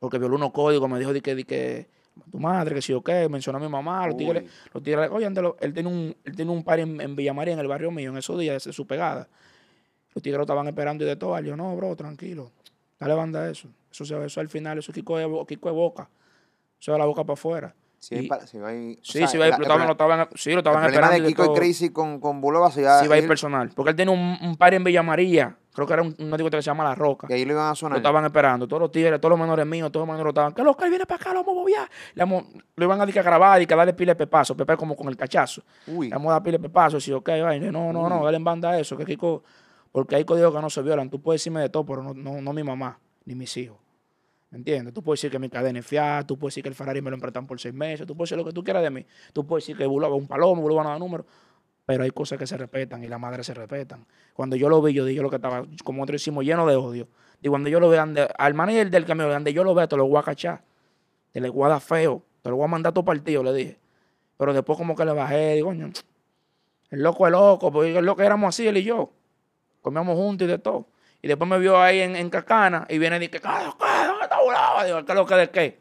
[0.00, 1.86] Porque violó unos códigos, me dijo de que, de que
[2.32, 5.26] tu madre, que si o qué, mencionó a mi mamá, los tigres, los tigres, oye,
[5.26, 8.10] él tiene un, él tiene un par en, en Villa María, en el barrio mío,
[8.10, 9.28] en esos días, de su pegada.
[10.14, 11.38] Los tigres lo estaban esperando y de todo.
[11.40, 12.50] Yo, no, bro, tranquilo.
[12.98, 13.68] Dale banda eso.
[13.92, 16.08] Eso, se, eso al final, eso es Kiko de, Kiko de boca.
[16.80, 17.74] Eso de la boca para afuera.
[18.00, 21.22] Sí, sí, sí, va lo estaban, lo estaban, sí, lo estaban el esperando.
[21.22, 23.70] de Kiko y Crazy con, con Bulova se iba, sí, va a ir personal.
[23.76, 26.56] Porque él tiene un, un par en Villa María Creo que era un, un que
[26.56, 27.28] se llama La Roca.
[27.30, 27.92] Y ahí lo iban a sonar.
[27.92, 28.66] Lo estaban esperando.
[28.66, 30.52] Todos los tigres, todos los menores míos, todos los menores estaban.
[30.52, 32.26] Que loca, viene para acá, lo vamos a Le
[32.76, 34.56] lo iban a, a grabar y que darle pile de pepazo.
[34.56, 35.62] Pepe como con el cachazo.
[35.86, 36.08] Uy.
[36.08, 36.98] Le vamos a dar pile de pepazo.
[36.98, 37.70] Y ok, vaya.
[37.70, 38.96] No, no, no, dale en banda eso.
[38.96, 39.44] Que Kiko.
[39.92, 41.08] Porque hay códigos que no se violan.
[41.08, 43.78] Tú puedes decirme de todo, pero no, no, no mi mamá, ni mis hijos.
[44.50, 44.92] ¿Me entiendes?
[44.92, 47.10] Tú puedes decir que mi cadena es fiada, tú puedes decir que el Ferrari me
[47.10, 49.06] lo emprestan por seis meses, tú puedes decir lo que tú quieras de mí.
[49.32, 51.24] Tú puedes decir que Bulova un palomo, Bulova no da número
[51.90, 54.06] pero hay cosas que se respetan y las madres se respetan.
[54.32, 57.08] Cuando yo lo vi, yo dije lo que estaba, como otro hicimos, lleno de odio.
[57.42, 58.00] Y cuando yo lo veo,
[58.38, 60.62] al manager del camión, donde yo lo veo, te lo voy a cachar.
[61.32, 62.22] Te lo voy a dar feo.
[62.42, 63.80] Te lo voy a mandar a tu partido, le dije.
[64.36, 65.90] Pero después como que le bajé, digo, coño,
[66.90, 69.10] el loco es loco, porque es lo que éramos así, él y yo.
[69.82, 70.86] Comíamos juntos y de todo.
[71.22, 73.99] Y después me vio ahí en, en Cacana y viene y dice, ¿qué, qué, dónde
[74.22, 74.84] está volado?
[74.84, 75.78] Digo, ¿qué es lo que de qué?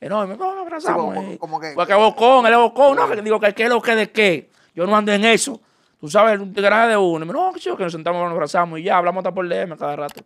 [0.00, 1.16] Y no, me abrazamos.
[1.24, 4.10] Sí, como, que, Porque bocón, él es bocón, no, digo, ¿qué es lo que de
[4.10, 4.50] qué?
[4.74, 5.60] Yo no ando en eso.
[5.98, 7.24] Tú sabes, un tigre de uno.
[7.24, 10.20] no, que nos sentamos, nos abrazamos y ya, hablamos hasta por DM cada rato.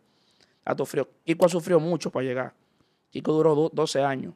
[0.64, 1.08] Gato frío.
[1.24, 2.52] Kiko ha sufrido mucho para llegar.
[3.10, 4.34] Kiko duró 12 años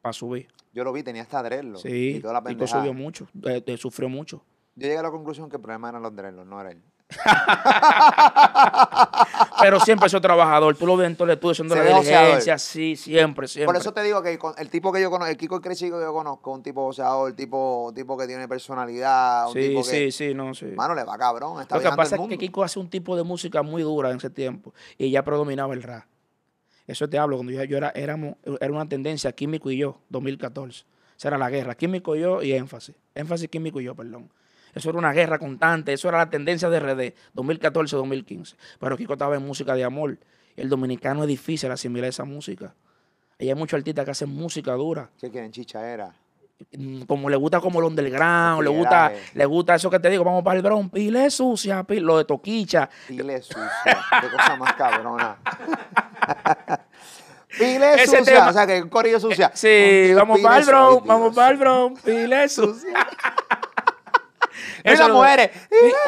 [0.00, 0.48] para subir.
[0.72, 1.82] Yo lo vi, tenía hasta dreadlocks.
[1.82, 4.44] Sí, y toda la Kiko subió mucho, eh, sufrió mucho.
[4.76, 6.82] Yo llegué a la conclusión que el problema eran los dreadlocks, no era él.
[9.60, 10.76] Pero siempre es trabajador.
[10.76, 12.58] Tú lo ves en todo el estudio haciendo la diligencia.
[12.58, 13.66] Sí, siempre, siempre.
[13.66, 16.12] Por eso te digo que el tipo que yo conozco, el Kiko Crecido que yo
[16.12, 19.48] conozco, un tipo boxeador, tipo, tipo que tiene personalidad.
[19.48, 20.66] Un sí, tipo sí, sí, no, sí.
[20.66, 21.62] Mano, le va cabrón.
[21.62, 24.18] Está lo que pasa es que Kiko hace un tipo de música muy dura en
[24.18, 24.74] ese tiempo.
[24.96, 26.04] Y ya predominaba el rap.
[26.86, 30.86] Eso te hablo, cuando yo, era, éramos, era una tendencia, Químico y yo, 2014.
[31.18, 32.94] Esa era la guerra, Químico y yo y Énfasis.
[33.14, 34.30] Énfasis, Químico y yo, perdón.
[34.78, 38.54] Eso era una guerra constante, eso era la tendencia de RD, 2014-2015.
[38.78, 40.18] Pero Kiko estaba en música de amor.
[40.56, 42.74] El dominicano es difícil asimilar esa música.
[43.38, 45.10] Y hay muchos artistas que hacen música dura.
[45.20, 45.50] ¿Qué quieren?
[45.50, 46.14] Chichaera.
[46.76, 50.24] Mm, como le gusta como el underground, le gusta, le gusta eso que te digo,
[50.24, 52.90] vamos para el bron, pile sucia, lo de toquicha.
[53.06, 55.38] Pile sucia, qué cosa más cabrona.
[57.58, 59.52] pile sucia, o sea que corillo sucia.
[59.54, 63.06] sí, vamos para el bron, vamos para el bron, pile sucia.
[64.84, 65.50] Y las mujeres.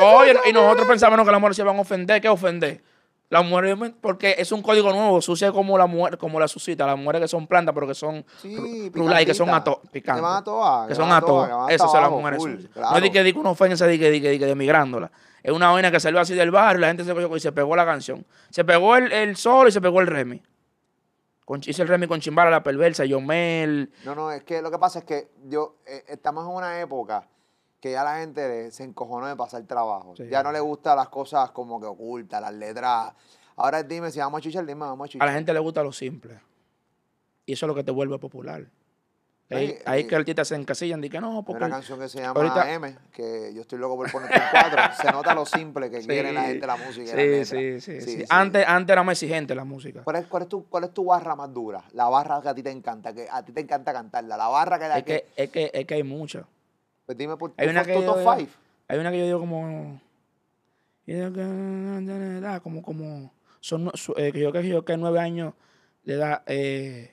[0.01, 2.21] Oye, y nosotros pensábamos que las mujeres se iban a ofender.
[2.21, 2.83] ¿Qué ofender?
[3.31, 6.99] Las mujeres, porque es un código nuevo, sucia como la mujer, como la suscita, las
[6.99, 8.91] mujeres que son plantas, pero que son sí,
[9.25, 10.21] que son ato, picantes.
[10.21, 10.89] Que van a todas.
[10.89, 12.71] Que son a Esas son las mujeres sucias.
[12.75, 15.13] No es de que diga una ofensa de que, de, de, migrándola.
[15.45, 17.87] Es una vaina que salió así del barrio, la gente se y se pegó la
[17.87, 18.27] canción.
[18.51, 20.43] Se pegó el, el sol y se pegó el remi.
[21.45, 23.93] Con, hice el remi con Chimbala, la perversa, Yomel.
[24.05, 27.29] No, no, es que lo que pasa es que yo, eh, estamos en una época
[27.81, 30.15] que ya la gente se encojonó de pasar trabajo.
[30.15, 33.13] Ya no le gustan las cosas como que ocultas, las letras.
[33.57, 35.27] Ahora dime, si vamos a chuchar, dime, vamos a chuchar.
[35.27, 36.41] A la gente le gusta lo simple.
[37.47, 38.67] Y eso es lo que te vuelve popular.
[39.53, 41.65] Ahí, ahí, que el tita se encasillan y que no, porque...
[41.65, 44.81] Hay una canción que se llama M, que yo estoy loco por poner en cuatro.
[45.03, 47.17] se nota lo simple que quiere la gente la música.
[47.17, 50.05] Sí, sí, sí, sí, Antes, antes era más exigente la música.
[50.05, 51.83] ¿Cuál es, cuál, es tu, ¿Cuál es tu barra más dura?
[51.95, 54.37] La barra que a ti te encanta, que a ti te encanta cantarla.
[54.37, 54.99] La barra que...
[54.99, 56.45] Es que, es que, es que hay muchas.
[57.11, 58.19] Pues dime por hay una que top
[58.87, 60.01] Hay una que yo digo como.
[62.63, 63.35] Como, como.
[63.59, 65.55] Son, eh, que yo que yo que nueve años
[66.05, 67.11] de edad eh,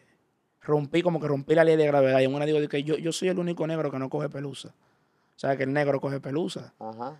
[0.61, 2.19] rompí, como que rompí la ley de gravedad.
[2.19, 4.75] Y en una digo que yo, yo soy el único negro que no coge pelusa.
[5.37, 6.73] O sea, que el negro coge pelusa.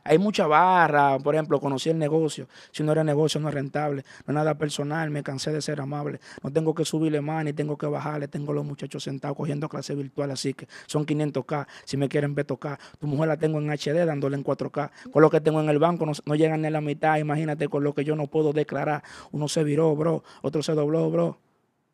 [0.03, 2.47] Hay mucha barra, por ejemplo, conocí el negocio.
[2.71, 4.03] Si no era negocio, no es rentable.
[4.25, 6.19] No es nada personal, me cansé de ser amable.
[6.41, 8.27] No tengo que subirle más ni tengo que bajarle.
[8.27, 11.67] Tengo los muchachos sentados cogiendo clase virtual, así que son 500K.
[11.85, 14.89] Si me quieren ver tocar, tu mujer la tengo en HD dándole en 4K.
[15.11, 17.17] Con lo que tengo en el banco no, no llegan ni a la mitad.
[17.19, 19.03] Imagínate con lo que yo no puedo declarar.
[19.31, 20.23] Uno se viró, bro.
[20.41, 21.37] Otro se dobló, bro.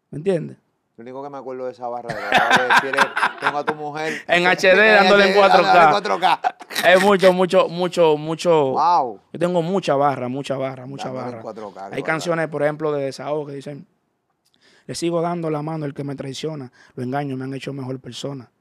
[0.09, 0.62] ¿Me entiendes?
[0.95, 4.43] Lo único que me acuerdo de esa barra de la tengo a tu mujer en
[4.43, 6.55] HD dándole en 4K.
[6.85, 8.51] Es mucho, mucho, mucho, mucho.
[8.73, 9.19] Wow.
[9.33, 11.41] Yo tengo mucha barra, mucha barra, mucha barra.
[11.91, 13.87] Hay canciones, por ejemplo, de desahogo que dicen,
[14.85, 17.99] le sigo dando la mano al que me traiciona, lo engaño, me han hecho mejor
[17.99, 18.51] persona.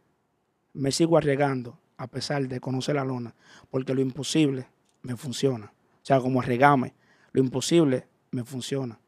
[0.72, 3.34] Me sigo arriesgando a pesar de conocer la lona,
[3.70, 4.68] porque lo imposible
[5.02, 5.66] me funciona.
[5.66, 6.94] O sea, como arregame,
[7.32, 8.98] lo imposible me funciona.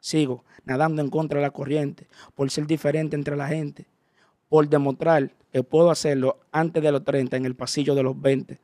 [0.00, 3.86] Sigo nadando en contra de la corriente, por ser diferente entre la gente,
[4.48, 8.58] por demostrar que puedo hacerlo antes de los 30 en el pasillo de los 20.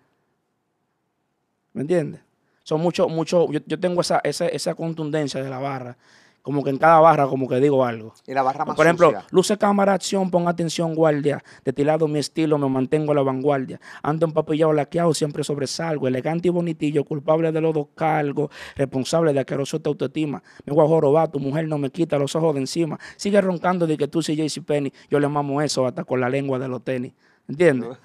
[1.73, 2.21] ¿Me entiendes?
[2.63, 5.97] Son mucho, mucho, yo, tengo esa, esa, esa contundencia de la barra
[6.45, 8.13] como que en cada barra como que digo algo.
[8.27, 11.43] Y la barra más Por ejemplo, luce cámara, acción, pon atención, guardia.
[11.65, 13.81] Destilado mi estilo, me mantengo a la vanguardia.
[14.03, 16.07] Ando empapillado, laqueado, siempre sobresalgo.
[16.07, 18.51] Elegante y bonitillo, culpable de los dos cargos.
[18.77, 20.43] Responsable de aqueroso te autoestima.
[20.67, 23.01] Me voy a jorobar, tu mujer no me quita los ojos de encima.
[23.17, 24.93] Sigue roncando de que tú sí JC Penny.
[25.09, 27.15] Yo le mamo eso hasta con la lengua de los tenis.
[27.47, 27.91] ¿Entiendes?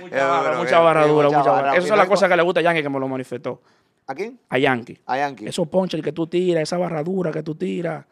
[0.00, 1.76] mucha barra, mucha barra dura, mucha barra.
[1.76, 3.62] Esa es la cosa que le gusta a Yankee que me lo manifestó.
[4.06, 4.40] ¿A quién?
[4.48, 4.98] A Yankee.
[5.06, 5.46] A Yankee.
[5.46, 8.04] Esos ponches que tú tiras, esa barradura que tú tiras,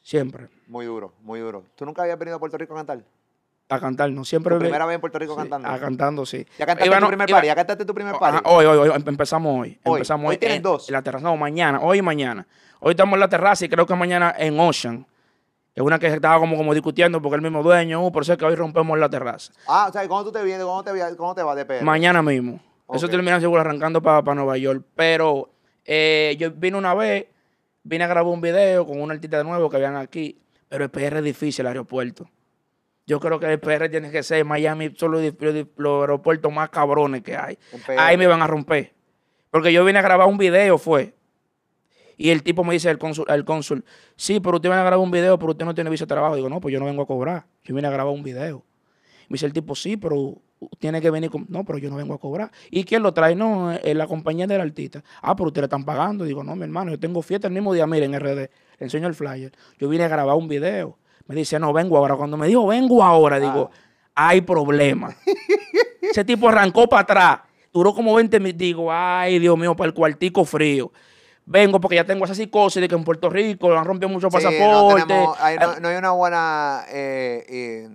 [0.00, 0.48] siempre.
[0.68, 1.64] Muy duro, muy duro.
[1.74, 3.04] ¿Tú nunca habías venido a Puerto Rico a cantar?
[3.68, 4.24] A cantar, no.
[4.24, 4.54] Siempre.
[4.54, 5.68] ¿Tu primera vez en Puerto Rico cantando?
[5.68, 6.46] A cantando, sí.
[6.58, 7.46] ¿Ya cantaste tu primer party?
[7.46, 8.38] ¿Ya cantaste tu primer party?
[8.44, 9.02] hoy, hoy, hoy.
[9.06, 9.78] Empezamos hoy.
[9.84, 10.36] Hoy, empezamos hoy.
[10.36, 10.88] tienes dos?
[10.88, 11.24] En la terraza.
[11.24, 11.80] No, mañana.
[11.80, 12.46] Hoy y mañana.
[12.80, 15.06] Hoy estamos en la terraza y creo que mañana en Ocean.
[15.74, 18.38] Es una que estaba como, como discutiendo porque el mismo dueño, uh, por eso es
[18.38, 19.52] que hoy rompemos la terraza.
[19.66, 20.64] Ah, o sea, ¿cómo tú te vienes?
[20.64, 21.82] ¿Cómo te, cómo te vas de PR?
[21.82, 22.60] Mañana mismo.
[22.92, 24.84] Eso termina seguro arrancando para Nueva York.
[24.94, 25.50] Pero
[25.84, 27.26] eh, yo vine una vez,
[27.82, 30.90] vine a grabar un video con un artista de nuevo que habían aquí, pero el
[30.90, 32.28] PR es difícil, el aeropuerto.
[33.06, 37.36] Yo creo que el PR tiene que ser Miami, son los, aeropuertos más cabrones que
[37.36, 37.58] hay.
[37.98, 38.94] Ahí me van a romper.
[39.50, 41.14] Porque yo vine a grabar un video, fue.
[42.16, 43.84] Y el tipo me dice, el cónsul, el cónsul,
[44.16, 46.36] sí, pero usted viene a grabar un video, pero usted no tiene visa de trabajo.
[46.36, 47.46] Digo, no, pues yo no vengo a cobrar.
[47.64, 48.64] Yo vine a grabar un video.
[49.28, 50.38] Me dice el tipo, sí, pero
[50.78, 51.46] tiene que venir con.
[51.48, 52.50] No, pero yo no vengo a cobrar.
[52.70, 53.34] ¿Y quién lo trae?
[53.34, 55.02] No, es la compañía del artista.
[55.22, 56.24] Ah, pero ustedes le están pagando.
[56.24, 58.36] Digo, no, mi hermano, yo tengo fiesta el mismo día, miren, en RD.
[58.36, 59.52] Le enseño el flyer.
[59.78, 60.98] Yo vine a grabar un video.
[61.26, 62.16] Me dice, no, vengo ahora.
[62.16, 63.70] Cuando me dijo, vengo ahora, digo,
[64.14, 64.28] ah.
[64.28, 65.14] hay problema.
[66.02, 67.40] Ese tipo arrancó para atrás.
[67.72, 68.58] Duró como 20 minutos.
[68.58, 70.92] Digo, ay, Dios mío, para el cuartico frío
[71.46, 75.06] vengo porque ya tengo esa psicosis de que en Puerto Rico han rompido muchos pasaportes.
[75.08, 77.88] No, hay, no, hay una buena eh, eh,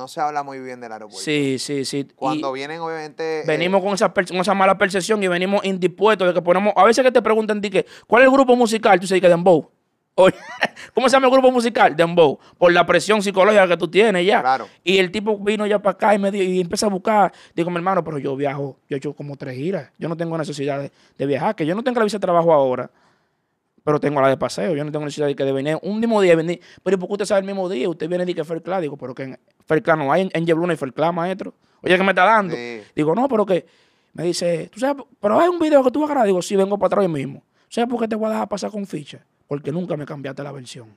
[0.00, 1.22] no se habla muy bien del aeropuerto.
[1.22, 2.08] Sí, sí, sí.
[2.16, 3.42] Cuando vienen, obviamente.
[3.46, 6.72] Venimos eh, con, esa, con esa mala percepción y venimos indispuestos de que ponemos.
[6.76, 8.98] A veces que te preguntan, que, ¿cuál es el grupo musical?
[8.98, 9.70] Tú dices que Dembow.
[10.94, 11.96] ¿Cómo se llama el grupo musical?
[11.96, 12.38] Dembow.
[12.58, 14.40] Por la presión psicológica que tú tienes ya.
[14.40, 14.68] Claro.
[14.84, 17.32] Y el tipo vino ya para acá y me dio, y empezó a buscar.
[17.54, 19.90] Digo, mi hermano, pero yo viajo, yo he hecho como tres giras.
[19.98, 22.52] Yo no tengo necesidad de, de viajar, que yo no tengo la visa de trabajo
[22.52, 22.90] ahora
[23.84, 24.74] pero tengo la de paseo.
[24.74, 26.36] Yo no tengo necesidad de que de venir un mismo día.
[26.36, 26.60] Venir.
[26.82, 27.88] Pero ¿por qué usted sabe el mismo día?
[27.88, 28.82] Usted viene y dice que Fairclad.
[28.82, 30.28] Digo, pero que en Fairclad no hay.
[30.32, 31.54] En, Yebluna y Fairclad, maestro.
[31.82, 32.54] Oye, ¿qué me está dando?
[32.94, 33.66] Digo, no, pero que.
[34.12, 35.04] Me dice, ¿tú sabes?
[35.20, 36.26] Pero hay un video que tú vas a grabar.
[36.26, 37.44] Digo, sí, vengo para atrás mismo.
[37.68, 39.24] ¿Sabes por qué te voy a dejar pasar con ficha?
[39.50, 40.96] Porque nunca me cambiaste la versión.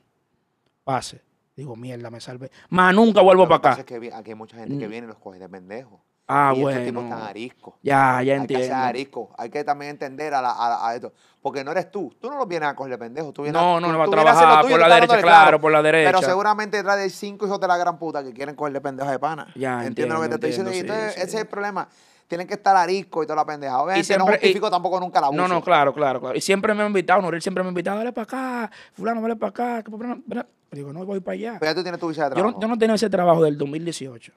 [0.84, 1.24] Pase.
[1.56, 2.52] Digo, mierda, me salvé.
[2.70, 3.82] Más nunca vuelvo para acá.
[3.82, 4.92] Es que aquí hay mucha gente que mm.
[4.92, 6.00] viene y los coge de pendejo.
[6.28, 6.80] Ah, y bueno.
[6.80, 7.74] Estos tipos están ariscos.
[7.82, 8.64] Ya, ya entiendo.
[8.64, 9.36] Hay que arisco.
[9.38, 11.12] Hay que también entender a, esto.
[11.42, 12.16] Porque no eres tú.
[12.20, 13.34] Tú no los vienes a coger de pendejo.
[13.34, 16.12] Tú vienes no, no, no va a trabajar por la derecha, claro, por la derecha.
[16.12, 19.20] Pero seguramente detrás de cinco hijos de la gran puta que quieren cogerle pendejo de
[19.20, 19.48] pana.
[19.56, 20.16] Ya, entiendo.
[20.16, 20.74] lo que te estoy diciendo.
[20.74, 21.88] y entonces, ese es el problema
[22.26, 23.78] tienen que estar arisco y toda la pendeja.
[23.80, 25.42] Obviamente y siempre, no justifico tampoco nunca la abuso.
[25.42, 26.36] No, no, claro, claro, claro.
[26.36, 29.36] Y siempre me ha invitado, Norel siempre me ha invitado, dale para acá, fulano, dale
[29.36, 29.84] para acá.
[30.72, 31.58] Digo, no, voy para allá.
[31.60, 32.50] Pero ya tú tienes tu visa de trabajo.
[32.50, 34.34] Yo no, yo no tenía ese trabajo del 2018.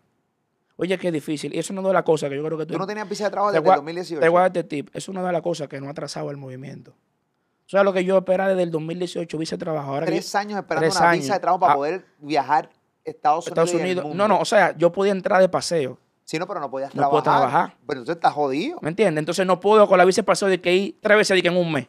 [0.77, 1.55] Oye, qué difícil.
[1.55, 2.75] Y eso no es la cosa que yo creo que tú...
[2.75, 4.21] ¿Tú no tenías visa de trabajo desde el 2018?
[4.21, 4.91] Te voy a dar este tip.
[4.95, 6.91] Eso no es la cosa que no ha atrasado el movimiento.
[6.91, 9.93] O sea, lo que yo esperaba desde el 2018, visa de trabajo.
[9.93, 11.77] Ahora tres años esperando una visa de trabajo para ah.
[11.77, 13.65] poder viajar a Estados Unidos.
[13.67, 14.15] Estados Unidos.
[14.15, 15.99] No, no, o sea, yo podía entrar de paseo.
[16.25, 17.09] Sí, no, pero no podías no trabajar.
[17.09, 17.77] No puedo trabajar.
[17.87, 18.79] Pero entonces estás jodido.
[18.83, 19.21] ¿Me entiendes?
[19.21, 21.73] Entonces no puedo con la visa de paseo de que ir tres veces en un
[21.73, 21.89] mes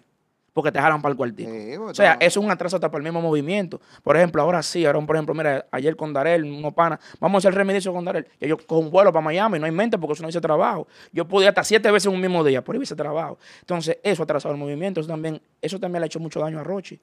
[0.58, 1.52] porque te jalan para el cuartito.
[1.84, 3.80] O sea, eso es un atraso hasta para el mismo movimiento.
[4.02, 7.48] Por ejemplo, ahora sí, ahora, por ejemplo, mira, ayer con Darel, uno pana, vamos a
[7.48, 8.28] hacer remedio con Darel.
[8.42, 10.88] Y yo con un vuelo para Miami, no hay mente porque eso no dice trabajo.
[11.12, 13.38] Yo podía hasta siete veces en un mismo día por ir ese trabajo.
[13.60, 15.00] Entonces, eso ha atrasado el movimiento.
[15.00, 17.00] Eso también, eso también le ha hecho mucho daño a Rochi.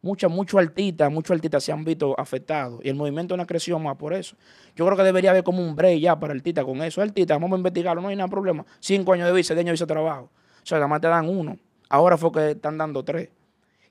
[0.00, 3.80] muchos, muchos artistas, muchos artistas se han visto afectados y el movimiento no ha crecido
[3.80, 4.36] más por eso.
[4.76, 7.02] Yo creo que debería haber como un break ya para artistas con eso.
[7.02, 8.64] Artistas, vamos a investigarlo, no hay nada problema.
[8.78, 10.30] Cinco años de visa, de años de visa de trabajo.
[10.62, 11.58] O sea, nada más te dan uno.
[11.90, 13.28] Ahora fue que están dando tres.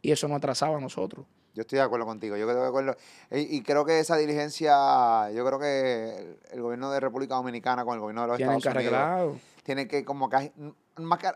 [0.01, 1.25] Y eso no atrasaba a nosotros.
[1.53, 2.37] Yo estoy de acuerdo contigo.
[2.37, 2.95] Yo estoy de acuerdo.
[3.31, 7.99] Y, creo que esa diligencia, yo creo que el, gobierno de República Dominicana con el
[7.99, 10.51] gobierno de los Estados Unidos tiene que como que,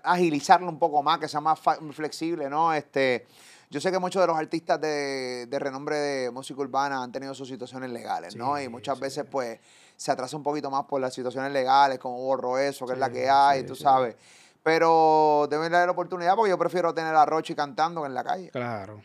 [0.03, 1.59] agilizarlo un poco más, que sea más
[1.91, 2.73] flexible, ¿no?
[2.73, 3.25] Este,
[3.69, 7.49] yo sé que muchos de los artistas de, renombre de música urbana han tenido sus
[7.49, 8.59] situaciones legales, ¿no?
[8.61, 9.59] Y muchas veces, pues,
[9.97, 13.11] se atrasa un poquito más por las situaciones legales, como borro eso, que es la
[13.11, 14.15] que hay, tú sabes.
[14.63, 18.49] Pero deben darle la oportunidad porque yo prefiero tener a Rochi cantando en la calle.
[18.49, 19.01] Claro.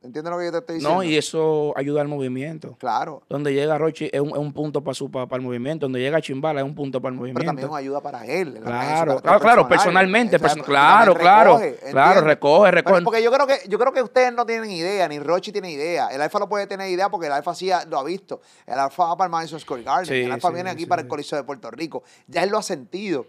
[0.00, 0.98] ¿Entiendes lo que yo te estoy diciendo?
[0.98, 2.76] No, y eso ayuda al movimiento.
[2.78, 3.22] Claro.
[3.28, 5.86] Donde llega Rochi es un, punto para, su, para, el movimiento.
[5.86, 7.40] Donde llega Chimbala es un punto para el movimiento.
[7.40, 8.60] Pero también ayuda para él.
[8.62, 10.38] Claro, claro, claro, personalmente.
[10.38, 11.60] claro, claro.
[11.90, 13.02] claro, recoge, recoge.
[13.02, 16.08] porque yo creo, que, yo creo que ustedes no tienen idea, ni Rochi tiene idea.
[16.08, 18.40] El Alfa no puede tener idea porque el Alfa sí lo ha visto.
[18.66, 20.26] El Alfa va para el Madison Square Garden.
[20.26, 22.04] el Alfa viene aquí para el Coliseo de Puerto Rico.
[22.28, 23.26] Ya él lo ha sentido.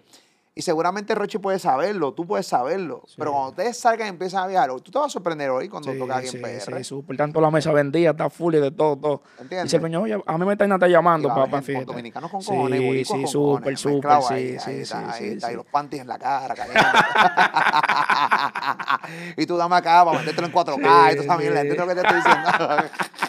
[0.59, 3.01] Y seguramente Rochi puede saberlo, tú puedes saberlo.
[3.17, 5.93] Pero cuando ustedes salgan y empiezan a viajar, tú te vas a sorprender hoy cuando
[5.93, 6.77] toca aquí en PR.
[6.79, 7.15] Sí, súper.
[7.15, 9.21] Tanto la mesa vendida, está full y de todo, todo.
[9.39, 9.71] ¿Entiendes?
[9.71, 11.85] Dice el oye, a mí me están llamando para, para fiesta.
[11.85, 14.93] Dominicanos con cojones, Sí, sí, súper, súper, sí, sí, sí.
[14.93, 16.53] Ahí está, y los panties en la cara,
[19.37, 22.01] y tú dame acá para metértelo en 4K y tú sabes, ¿entiendes lo que te
[22.01, 22.49] estoy diciendo?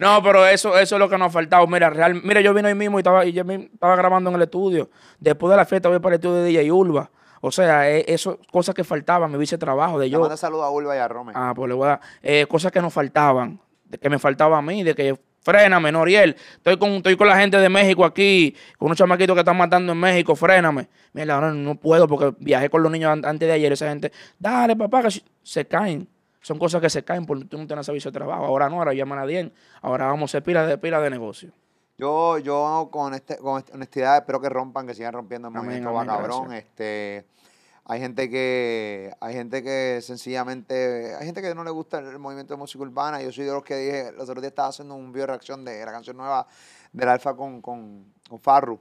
[0.00, 1.66] No, pero eso, eso es lo que nos ha faltado.
[1.66, 4.42] Mira, real, mira, yo vine hoy mismo y estaba, y yo estaba grabando en el
[4.42, 4.90] estudio.
[5.18, 7.10] Después de la fiesta voy para el estudio de DJ Urba.
[7.40, 10.20] O sea, eh, eso, cosas que faltaban, me hice trabajo de yo.
[10.20, 11.32] Manda saludos a Urba y a Rome.
[11.34, 12.00] Ah, pues le voy a dar.
[12.22, 16.36] Eh, cosas que nos faltaban, de que me faltaba a mí, de que fréname, Noriel.
[16.56, 19.92] Estoy con, estoy con la gente de México aquí, con unos chamaquitos que están matando
[19.92, 20.88] en México, fréname.
[21.12, 23.72] Mira, ahora no puedo porque viajé con los niños antes de ayer.
[23.72, 26.08] Esa gente, dale, papá, que se caen.
[26.40, 28.44] Son cosas que se caen porque tú no tienes servicio de trabajo.
[28.44, 29.52] Ahora no, ahora llaman a 10.
[29.82, 31.52] Ahora vamos a ser pila de pila de negocio.
[31.98, 36.06] Yo, yo con, este, con honestidad espero que rompan, que sigan rompiendo el movimiento va
[36.06, 36.52] cabrón.
[36.52, 37.26] Este,
[37.84, 42.54] hay gente que, hay gente que sencillamente, hay gente que no le gusta el movimiento
[42.54, 43.20] de música urbana.
[43.20, 45.64] Yo soy de los que dije, los otros días estaba haciendo un video de reacción
[45.64, 46.46] de la canción nueva
[46.92, 48.78] del Alfa con, con, con Farru.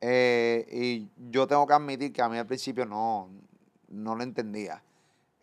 [0.00, 3.30] Eh, y yo tengo que admitir que a mí al principio no,
[3.88, 4.80] no lo entendía.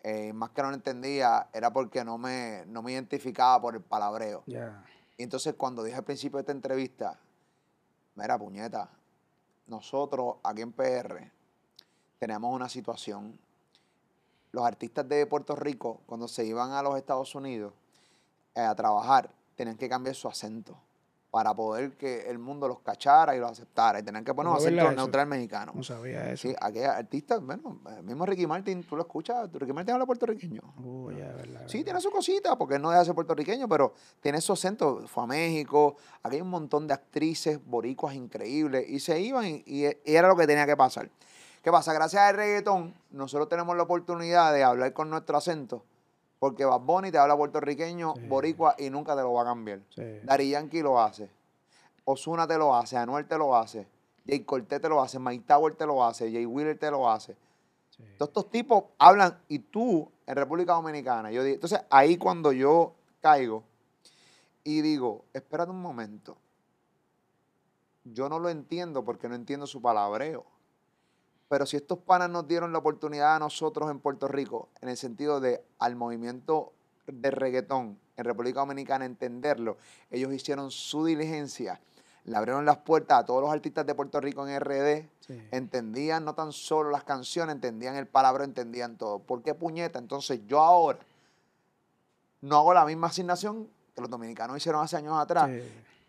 [0.03, 3.81] Eh, más que no lo entendía, era porque no me, no me identificaba por el
[3.81, 4.43] palabreo.
[5.17, 7.19] Y entonces cuando dije al principio de esta entrevista,
[8.15, 8.89] mira, puñeta,
[9.67, 11.31] nosotros aquí en PR
[12.17, 13.37] tenemos una situación.
[14.51, 17.73] Los artistas de Puerto Rico, cuando se iban a los Estados Unidos
[18.55, 20.77] eh, a trabajar, tenían que cambiar su acento
[21.31, 23.99] para poder que el mundo los cachara y los aceptara.
[23.99, 25.73] Y tenían que poner un acento neutral mexicano.
[25.75, 26.47] No sabía eso.
[26.47, 30.61] Sí, aquí artistas, bueno, el mismo Ricky Martin, tú lo escuchas, Ricky Martin habla puertorriqueño.
[30.83, 33.93] Uy, ya, verdad, sí, tiene su cosita, porque él no deja de ser puertorriqueño, pero
[34.21, 35.07] tiene su acento.
[35.07, 39.63] Fue a México, aquí hay un montón de actrices boricuas increíbles, y se iban y,
[39.65, 41.09] y era lo que tenía que pasar.
[41.61, 41.93] ¿Qué pasa?
[41.93, 45.83] Gracias al reggaetón, nosotros tenemos la oportunidad de hablar con nuestro acento
[46.39, 49.81] porque Bad Bunny te habla puertorriqueño, boricua y nunca te lo va a cambiar.
[50.23, 51.29] Dari Yankee lo hace.
[52.05, 52.97] Osuna te lo hace.
[52.97, 53.85] Anuel te lo hace.
[54.25, 55.19] Jay Cortez te lo hace.
[55.19, 56.31] Mike Tower te lo hace.
[56.31, 57.35] Jay Wheeler te lo hace.
[58.17, 61.31] Todos estos tipos hablan y tú en República Dominicana.
[61.31, 63.63] Yo entonces ahí cuando yo caigo
[64.63, 66.37] y digo, espérate un momento.
[68.05, 70.45] Yo no lo entiendo porque no entiendo su palabreo.
[71.49, 74.97] Pero si estos panas nos dieron la oportunidad a nosotros en Puerto Rico, en el
[74.97, 76.71] sentido de al movimiento
[77.07, 79.77] de reggaetón en República Dominicana entenderlo,
[80.11, 81.81] ellos hicieron su diligencia,
[82.25, 85.09] le abrieron las puertas a todos los artistas de Puerto Rico en RD,
[85.49, 89.17] entendían no tan solo las canciones, entendían el palabra, entendían todo.
[89.17, 89.97] ¿Por qué puñeta?
[89.97, 90.99] Entonces yo ahora
[92.41, 95.49] no hago la misma asignación que los dominicanos hicieron hace años atrás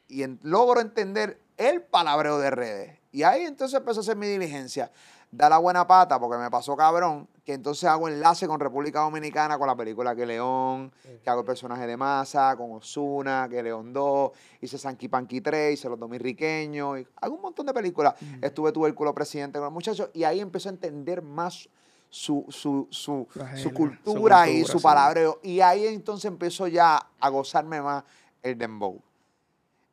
[0.07, 3.01] y logro entender el palabreo de RD.
[3.13, 4.91] Y ahí entonces empezó a hacer mi diligencia
[5.33, 9.59] da la buena pata porque me pasó cabrón, que entonces hago enlace con República Dominicana,
[9.59, 13.93] con la película Que León, que hago el personaje de Masa, con Osuna, Que León
[13.93, 18.15] 2, hice Sanky Panky 3, hice Los Dominriqueños, y hago un montón de películas.
[18.41, 21.69] Estuve Tubérculo Presidente con los muchachos y ahí empecé a entender más
[22.09, 25.39] su, su, su, su, cultura, y su palabreo.
[25.45, 28.03] Y ahí entonces empezó ya a gozarme más
[28.43, 29.01] el dembow.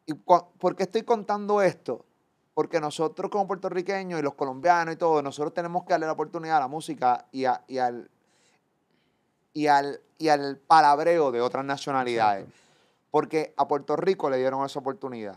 [0.07, 2.07] ¿Y por qué estoy contando esto?
[2.58, 6.58] Porque nosotros como puertorriqueños y los colombianos y todo, nosotros tenemos que darle la oportunidad
[6.58, 7.62] a la música y, al,
[9.53, 12.47] y, al, y al palabreo de otras nacionalidades.
[13.12, 15.36] Porque a Puerto Rico le dieron esa oportunidad.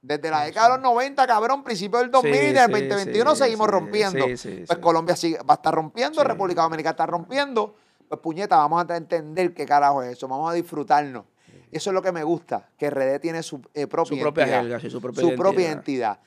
[0.00, 4.24] Desde la década de los 90, cabrón, principio del 2000 y del 2021 seguimos rompiendo.
[4.24, 7.74] pues Colombia sigue, va a estar rompiendo, República Dominicana está rompiendo,
[8.06, 11.24] Pues puñeta, vamos a entender qué carajo es eso, vamos a disfrutarnos.
[11.72, 14.88] Eso es lo que me gusta, que RD tiene su eh, propia su propia sí,
[14.88, 15.36] su propia su identidad.
[15.36, 16.20] propia identidad.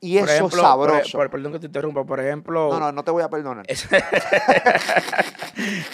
[0.00, 1.02] Y Por eso ejemplo, es sabroso.
[1.12, 2.04] por- por- perdón que te interrumpa.
[2.04, 3.64] Por ejemplo, no, no, no te voy a perdonar.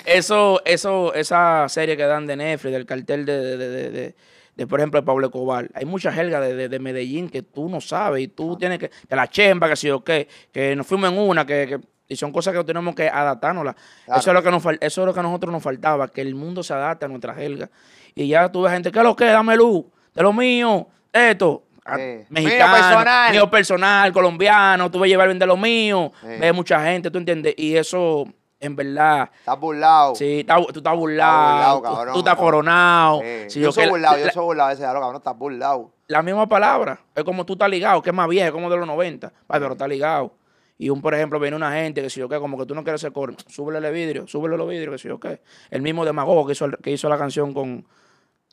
[0.05, 4.15] eso, eso, esa serie que dan de Netflix, del cartel de, de, de- de-
[4.55, 5.71] de, por ejemplo, de Pablo Escobar.
[5.75, 8.91] Hay mucha jerga de, de- de Medellín que tú no sabes y tú tienes que,
[8.91, 12.17] que la chemba, que si o qué, que nos fuimos en una, que, que- y
[12.17, 13.63] son cosas que tenemos que adaptarnos.
[13.63, 13.79] Claro.
[14.21, 16.35] Eso, es lo que nos, eso es lo que a nosotros nos faltaba, que el
[16.35, 17.71] mundo se adapte a nuestra jerga.
[18.15, 19.25] Y ya tú ves gente, ¿qué es lo que?
[19.25, 21.63] Dame luz, de lo mío, esto.
[21.85, 22.03] A- Sí.
[22.29, 23.33] Mexicano, Mío personal.
[23.33, 26.27] mío personal, colombiano, tú ves llevar de lo mío, Sí.
[26.41, 27.55] ves mucha gente, ¿tú entiendes?
[27.57, 28.27] Y eso,
[28.61, 30.15] en verdad, Estás burlado.
[30.15, 32.13] Sí, está- tú estás burlado, burlado, tú- cabrón.
[32.15, 33.21] tú estás coronado.
[33.49, 33.61] Sí.
[33.61, 34.71] Yo soy la- burlado, yo soy burlado.
[34.71, 35.91] Ese cabrón, estás burlado.
[36.09, 38.77] la misma palabra, es como tú estás ligado, que es más vieja, es como de
[38.77, 40.35] los 90, Ay, pero está ligado.
[40.79, 42.83] Y un, por ejemplo, viene una gente que si yo qué, como que tú no
[42.83, 45.41] quieres ser coro, súbele el vidrio, súbele los vidrios, que si yo qué.
[45.71, 47.87] El mismo Demagogo que hizo, el- que hizo la canción con,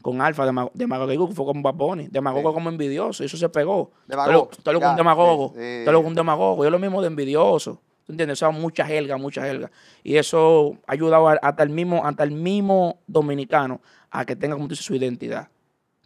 [0.01, 2.07] con Alfa, Demagogo, Demagogo que fue con Bad Bunny.
[2.07, 2.53] Demagogo Sí.
[2.53, 3.91] como envidioso, y eso se pegó.
[4.07, 7.81] Demagogo, Todo lo con Demagogo, todo lo con Demagogo, y es lo mismo de envidioso.
[8.05, 8.37] ¿Tú entiendes?
[8.37, 9.69] O sea, mucha helga, mucha helga.
[10.03, 14.55] Y eso ha ayudado a- hasta el mismo, hasta el mismo dominicano a que tenga,
[14.55, 15.49] como tú dices, su identidad.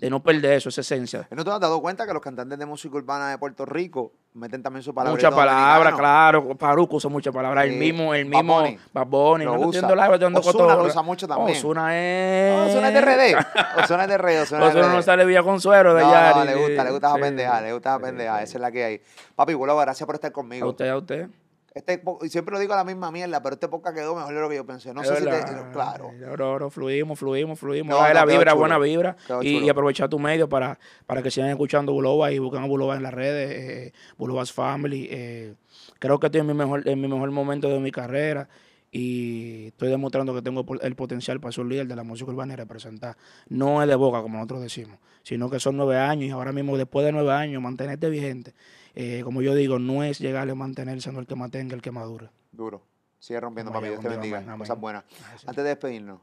[0.04, 1.26] De no perder eso, esa esencia.
[1.32, 4.62] ¿No te has dado cuenta que los cantantes de música urbana de Puerto Rico meten
[4.62, 5.16] también su palabra?
[5.16, 6.58] Muchas palabras, claro.
[6.58, 7.64] Paruco usa muchas palabras.
[7.64, 7.78] El Sí.
[7.78, 9.46] mismo, el mismo Bad Bunny.
[9.46, 9.82] lo No usa.
[9.88, 10.76] cotorra.
[10.76, 11.58] lo usa mucho también.
[11.58, 12.70] Ozuna es...
[12.70, 13.46] Ozuna es de RD.
[13.82, 14.42] Ozuna es de RD.
[14.42, 16.34] Ozuna no sale Villa Consuelo de allá.
[16.36, 17.22] no, le gusta, le gusta sí.
[17.22, 19.02] pendeja, le gusta esa pendeja, esa es la que hay.
[19.38, 20.68] Papi, Gulabo, gracias por estar A conmigo.
[20.68, 21.28] usted, a usted.
[21.76, 24.56] Este, siempre lo digo la misma mierda, pero este podcast quedó mejor de lo que
[24.56, 24.94] yo pensé.
[24.94, 25.32] No Es sé si te.
[25.72, 26.70] Claro.
[26.70, 27.90] Fluimos, fluimos, fluimos.
[27.90, 28.60] No, la vibra, chulo.
[28.60, 29.16] buena vibra.
[29.42, 32.96] Y, y aprovechar tu medio para, para que sigan escuchando Buloba y busquen a Buloba
[32.96, 33.52] en las redes.
[33.52, 35.08] Eh, Buloba's Family.
[35.10, 35.56] eh,
[36.00, 38.48] creo que estoy en mi, mejor, en mi mejor momento de mi carrera.
[38.96, 42.58] Y estoy demostrando que tengo el potencial para ser líder de la música urbana y
[42.58, 43.18] representar.
[43.50, 46.78] No es de boca, como nosotros decimos, sino que son nueve años y ahora mismo,
[46.78, 48.54] después de nueve años, mantenerte vigente.
[48.96, 51.92] Eh, como yo digo, no es llegarle a mantenerse, sino el que mantenga, el que
[51.92, 52.30] madure.
[52.52, 52.82] Duro.
[53.20, 53.88] Sigue rompiendo, papi.
[53.88, 54.38] Dios te bendiga.
[54.38, 54.60] amén, amén.
[54.60, 55.04] Cosas buenas.
[55.20, 55.48] Gracias.
[55.48, 56.20] Antes de despedirnos,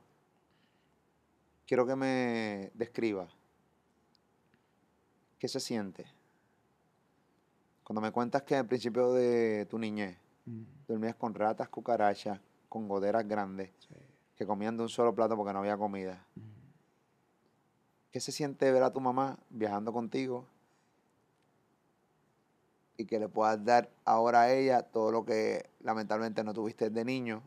[1.66, 3.29] quiero que me describa
[5.39, 6.05] qué se siente
[7.85, 10.16] cuando me cuentas que al principio de tu niñez
[10.47, 10.62] Mm.
[10.89, 13.71] dormías con ratas, cucarachas, con goderas grandes,
[14.37, 16.25] que comían de un solo plato porque no había comida.
[18.11, 20.47] ¿Qué se siente ver a tu mamá viajando contigo
[23.01, 27.05] y que le puedas dar ahora a ella todo lo que lamentablemente no tuviste de
[27.05, 27.42] niño,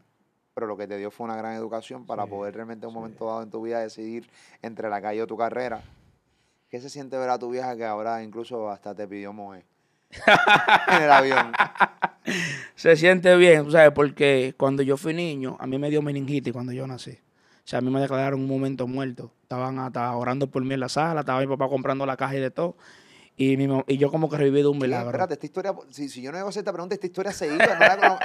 [0.54, 2.94] pero lo que te dio fue una gran educación para Sí, poder realmente en un
[2.94, 3.00] sí.
[3.00, 4.30] momento dado en tu vida decidir
[4.62, 5.82] entre la calle o tu carrera?
[6.70, 9.64] ¿Qué se siente ver a tu vieja que ahora incluso hasta te pidió mover
[10.88, 11.52] en el avión?
[12.76, 13.92] Se siente bien, ¿sabes?
[13.92, 17.12] Porque cuando yo fui niño, a mí me dio meningitis cuando yo nací.
[17.12, 19.32] O sea, a mí me declararon un momento muerto.
[19.44, 22.40] Estaban hasta orando por mí en la sala, estaba mi papá comprando la caja y
[22.40, 22.76] de todo.
[23.36, 25.10] Y, mi y yo como que reviví de un milagro.
[25.10, 27.48] Espérate, esta historia, si, si yo no iba a hacer esta pregunta, esta historia se
[27.48, 27.58] iba.
[27.58, 28.20] No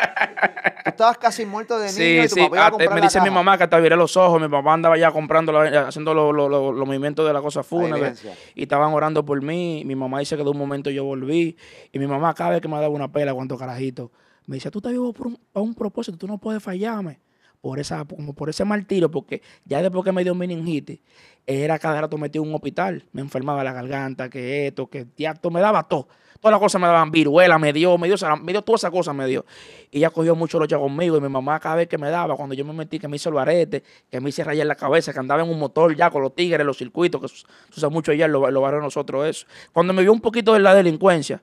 [0.85, 2.41] Tú estabas casi muerto de niño Sí, y tu sí.
[2.43, 4.41] papá iba a ah, comprar me la dice mi mamá que hasta viré los ojos.
[4.41, 7.63] Mi papá andaba ya comprando, la- haciendo lo- lo- lo- los movimientos de la cosa
[7.63, 8.13] fúnebre.
[8.55, 9.83] Y estaban orando por mí.
[9.87, 11.57] Mi mamá dice que de un momento yo volví.
[11.91, 14.13] Y mi mamá cada vez que me daba una pela, cuando carajito,
[14.47, 17.19] me decía, tú estás vivo por un, para un propósito, tú no puedes fallarme.
[17.61, 21.01] Por esa, como por ese martirio, porque ya después que me dio meningitis,
[21.47, 23.05] era cada rato metido en un hospital.
[23.13, 26.09] Me enfermaba la garganta, que esto, que esto, me daba todo.
[26.41, 29.13] Todas las cosas me daban viruela, me dio, me dio, me dio todas esas cosas,
[29.13, 29.45] me dio.
[29.91, 32.55] Y ella cogió mucho lucha conmigo y mi mamá cada vez que me daba, cuando
[32.55, 35.19] yo me metí, que me hizo el barete, que me hice rayar la cabeza, que
[35.19, 37.45] andaba en un motor ya con los tigres, los circuitos, que se
[37.77, 39.47] usa mucho allá en los barrios nosotros eso.
[39.73, 41.43] Cuando me vio un poquito de la delincuencia,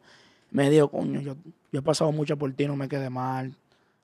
[0.52, 1.36] me dijo, coño, yo,
[1.74, 3.54] yo he pasado mucho por ti, no me quede mal,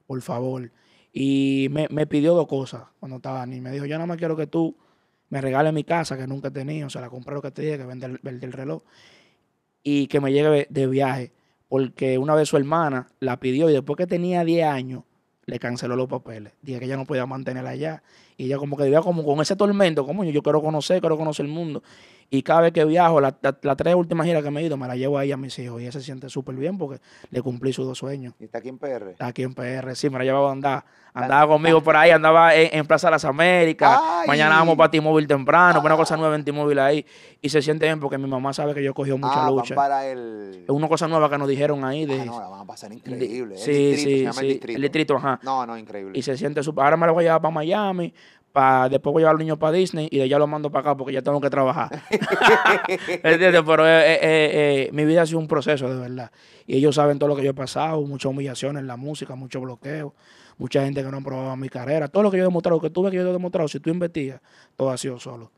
[0.08, 0.72] por favor.
[1.14, 3.64] Y me, me pidió dos cosas cuando estaba niño.
[3.64, 4.78] Me dijo, yo nada más quiero que tú
[5.30, 7.62] me regales mi casa, que nunca he tenido, o sea, la compré lo que te
[7.62, 8.84] dije, que vende el, vende el reloj,
[9.82, 11.32] y que me lleve de viaje,
[11.70, 15.04] porque una vez su hermana la pidió y después que tenía 10 años,
[15.46, 16.54] le canceló los papeles.
[16.62, 18.04] Dije que ella no podía mantenerla allá.
[18.42, 21.46] Y ella como que vivía como con ese tormento, como yo quiero conocer, quiero conocer
[21.46, 21.84] el mundo.
[22.34, 24.78] Y cada vez que viajo, las la, la tres últimas giras que me he ido,
[24.78, 25.80] me la llevo ahí a mis hijos.
[25.80, 28.34] Y ella se siente súper bien porque le cumplí sus dos sueños.
[28.40, 29.10] Y está aquí en PR.
[29.10, 30.84] Está aquí en PR, sí, me la llevaba a andar.
[31.14, 34.00] Andaba conmigo por ahí, andaba en, en Plaza Las Américas.
[34.02, 34.28] Ay.
[34.30, 37.06] Mañana vamos para T-Mobile temprano, una cosa nueva en T-Mobile ahí.
[37.42, 39.76] Y se siente bien porque mi mamá sabe que yo cogí mucha ah, van lucha.
[39.76, 40.64] para el...
[40.64, 42.06] Es una cosa nueva que nos dijeron ahí.
[42.06, 43.58] De, Ah, no, la van a pasar increíble.
[43.58, 44.76] Sí, el distrito, sí, se llama sí, el distrito.
[44.78, 45.40] el distrito, ajá.
[45.44, 46.18] No, no, increíble.
[46.18, 46.86] Y se siente súper.
[46.86, 48.14] Ahora me lo voy a llevar para Miami.
[48.52, 50.70] Pa, después voy a llevar a los niños para Disney y de allá los mando
[50.70, 51.90] para acá porque ya tengo que trabajar.
[53.24, 53.64] ¿Entiendes?
[53.66, 56.32] Pero eh, eh, eh, mi vida ha sido un proceso, de verdad.
[56.68, 59.62] Y ellos saben todo lo que yo he pasado, muchas humillaciones en la música, mucho
[59.62, 60.14] bloqueo.
[60.58, 62.10] mucha gente que no ha probado mi carrera.
[62.10, 63.80] Todo lo que yo he demostrado, lo que tú ves que yo he demostrado, si
[63.80, 64.42] tú investigas,
[64.76, 65.50] todo ha sido solo.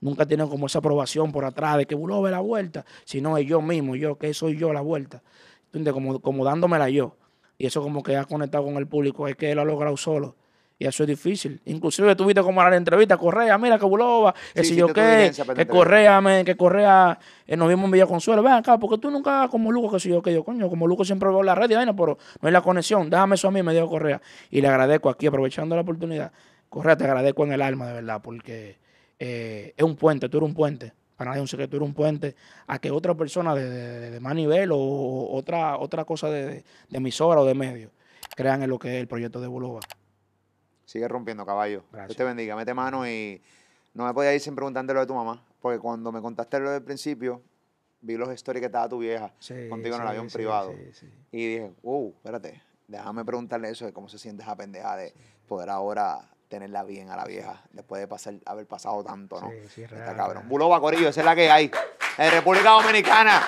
[0.00, 3.46] Nunca tienen como esa aprobación por atrás de que Bulo ve la vuelta, sino es
[3.46, 5.22] yo mismo, yo, que soy yo la vuelta.
[5.66, 7.16] Entonces, como, como dándomela yo.
[7.58, 9.96] Y eso como que ha conectado con el público, es que él lo ha logrado
[9.96, 10.36] solo.
[10.80, 11.60] Y eso es difícil.
[11.66, 16.22] Inclusive tuviste como la entrevista, Correa, mira que Bulova, que si yo qué, que Correa,
[16.42, 19.92] que Correa, eh, nos vimos en Villa Consuelo, ven acá, porque tú nunca como Luco,
[19.92, 22.46] que si yo que yo, coño, como Luco siempre veo la red, y pero no
[22.46, 24.22] hay la conexión, déjame eso a mí, me dijo Correa.
[24.50, 26.32] Y le agradezco aquí, aprovechando la oportunidad.
[26.70, 28.78] Correa, te agradezco en el alma, de verdad, porque
[29.18, 30.94] eh, es un puente, tú eres un puente.
[31.14, 32.34] Para nadie un secreto, tú eres un puente
[32.66, 37.42] a que otra persona de, más nivel o, otra, otra cosa de, de, de emisora
[37.42, 37.90] o de medio
[38.34, 39.80] crean en lo que es el proyecto de Bulova.
[40.90, 41.84] Sigue rompiendo, caballo.
[41.92, 42.56] Dios te bendiga.
[42.56, 43.40] Mete mano y
[43.94, 45.40] no me podía ir sin preguntarte lo de tu mamá.
[45.60, 47.42] Porque cuando me contaste lo del principio,
[48.00, 49.32] vi los stories que estaba tu vieja
[49.68, 50.74] contigo en el avión privado.
[51.30, 55.14] Y dije, wow, espérate, déjame preguntarle eso de cómo se siente esa pendeja de
[55.46, 59.48] poder ahora tenerla bien a la vieja después de pasar, haber pasado tanto, ¿no?
[59.48, 60.48] Sí, sí, Está cabrón.
[60.48, 61.70] Buloba Corillo, esa es la que hay.
[62.18, 63.42] En República Dominicana.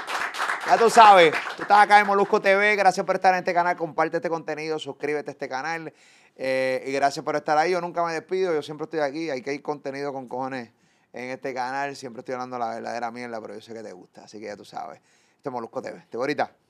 [0.64, 2.76] Ya tú sabes, tú estás acá en Molusco TV.
[2.76, 3.76] Gracias por estar en este canal.
[3.76, 5.92] Comparte este contenido, suscríbete a este canal.
[6.36, 7.72] Eh, y gracias por estar ahí.
[7.72, 9.28] Yo nunca me despido, yo siempre estoy aquí.
[9.28, 10.70] Hay que ir contenido con cojones
[11.12, 11.96] en este canal.
[11.96, 14.24] Siempre estoy hablando la verdadera mierda, pero yo sé que te gusta.
[14.24, 15.00] Así que ya tú sabes.
[15.36, 16.06] Esto es Molusco TV.
[16.08, 16.61] Te voy ahorita.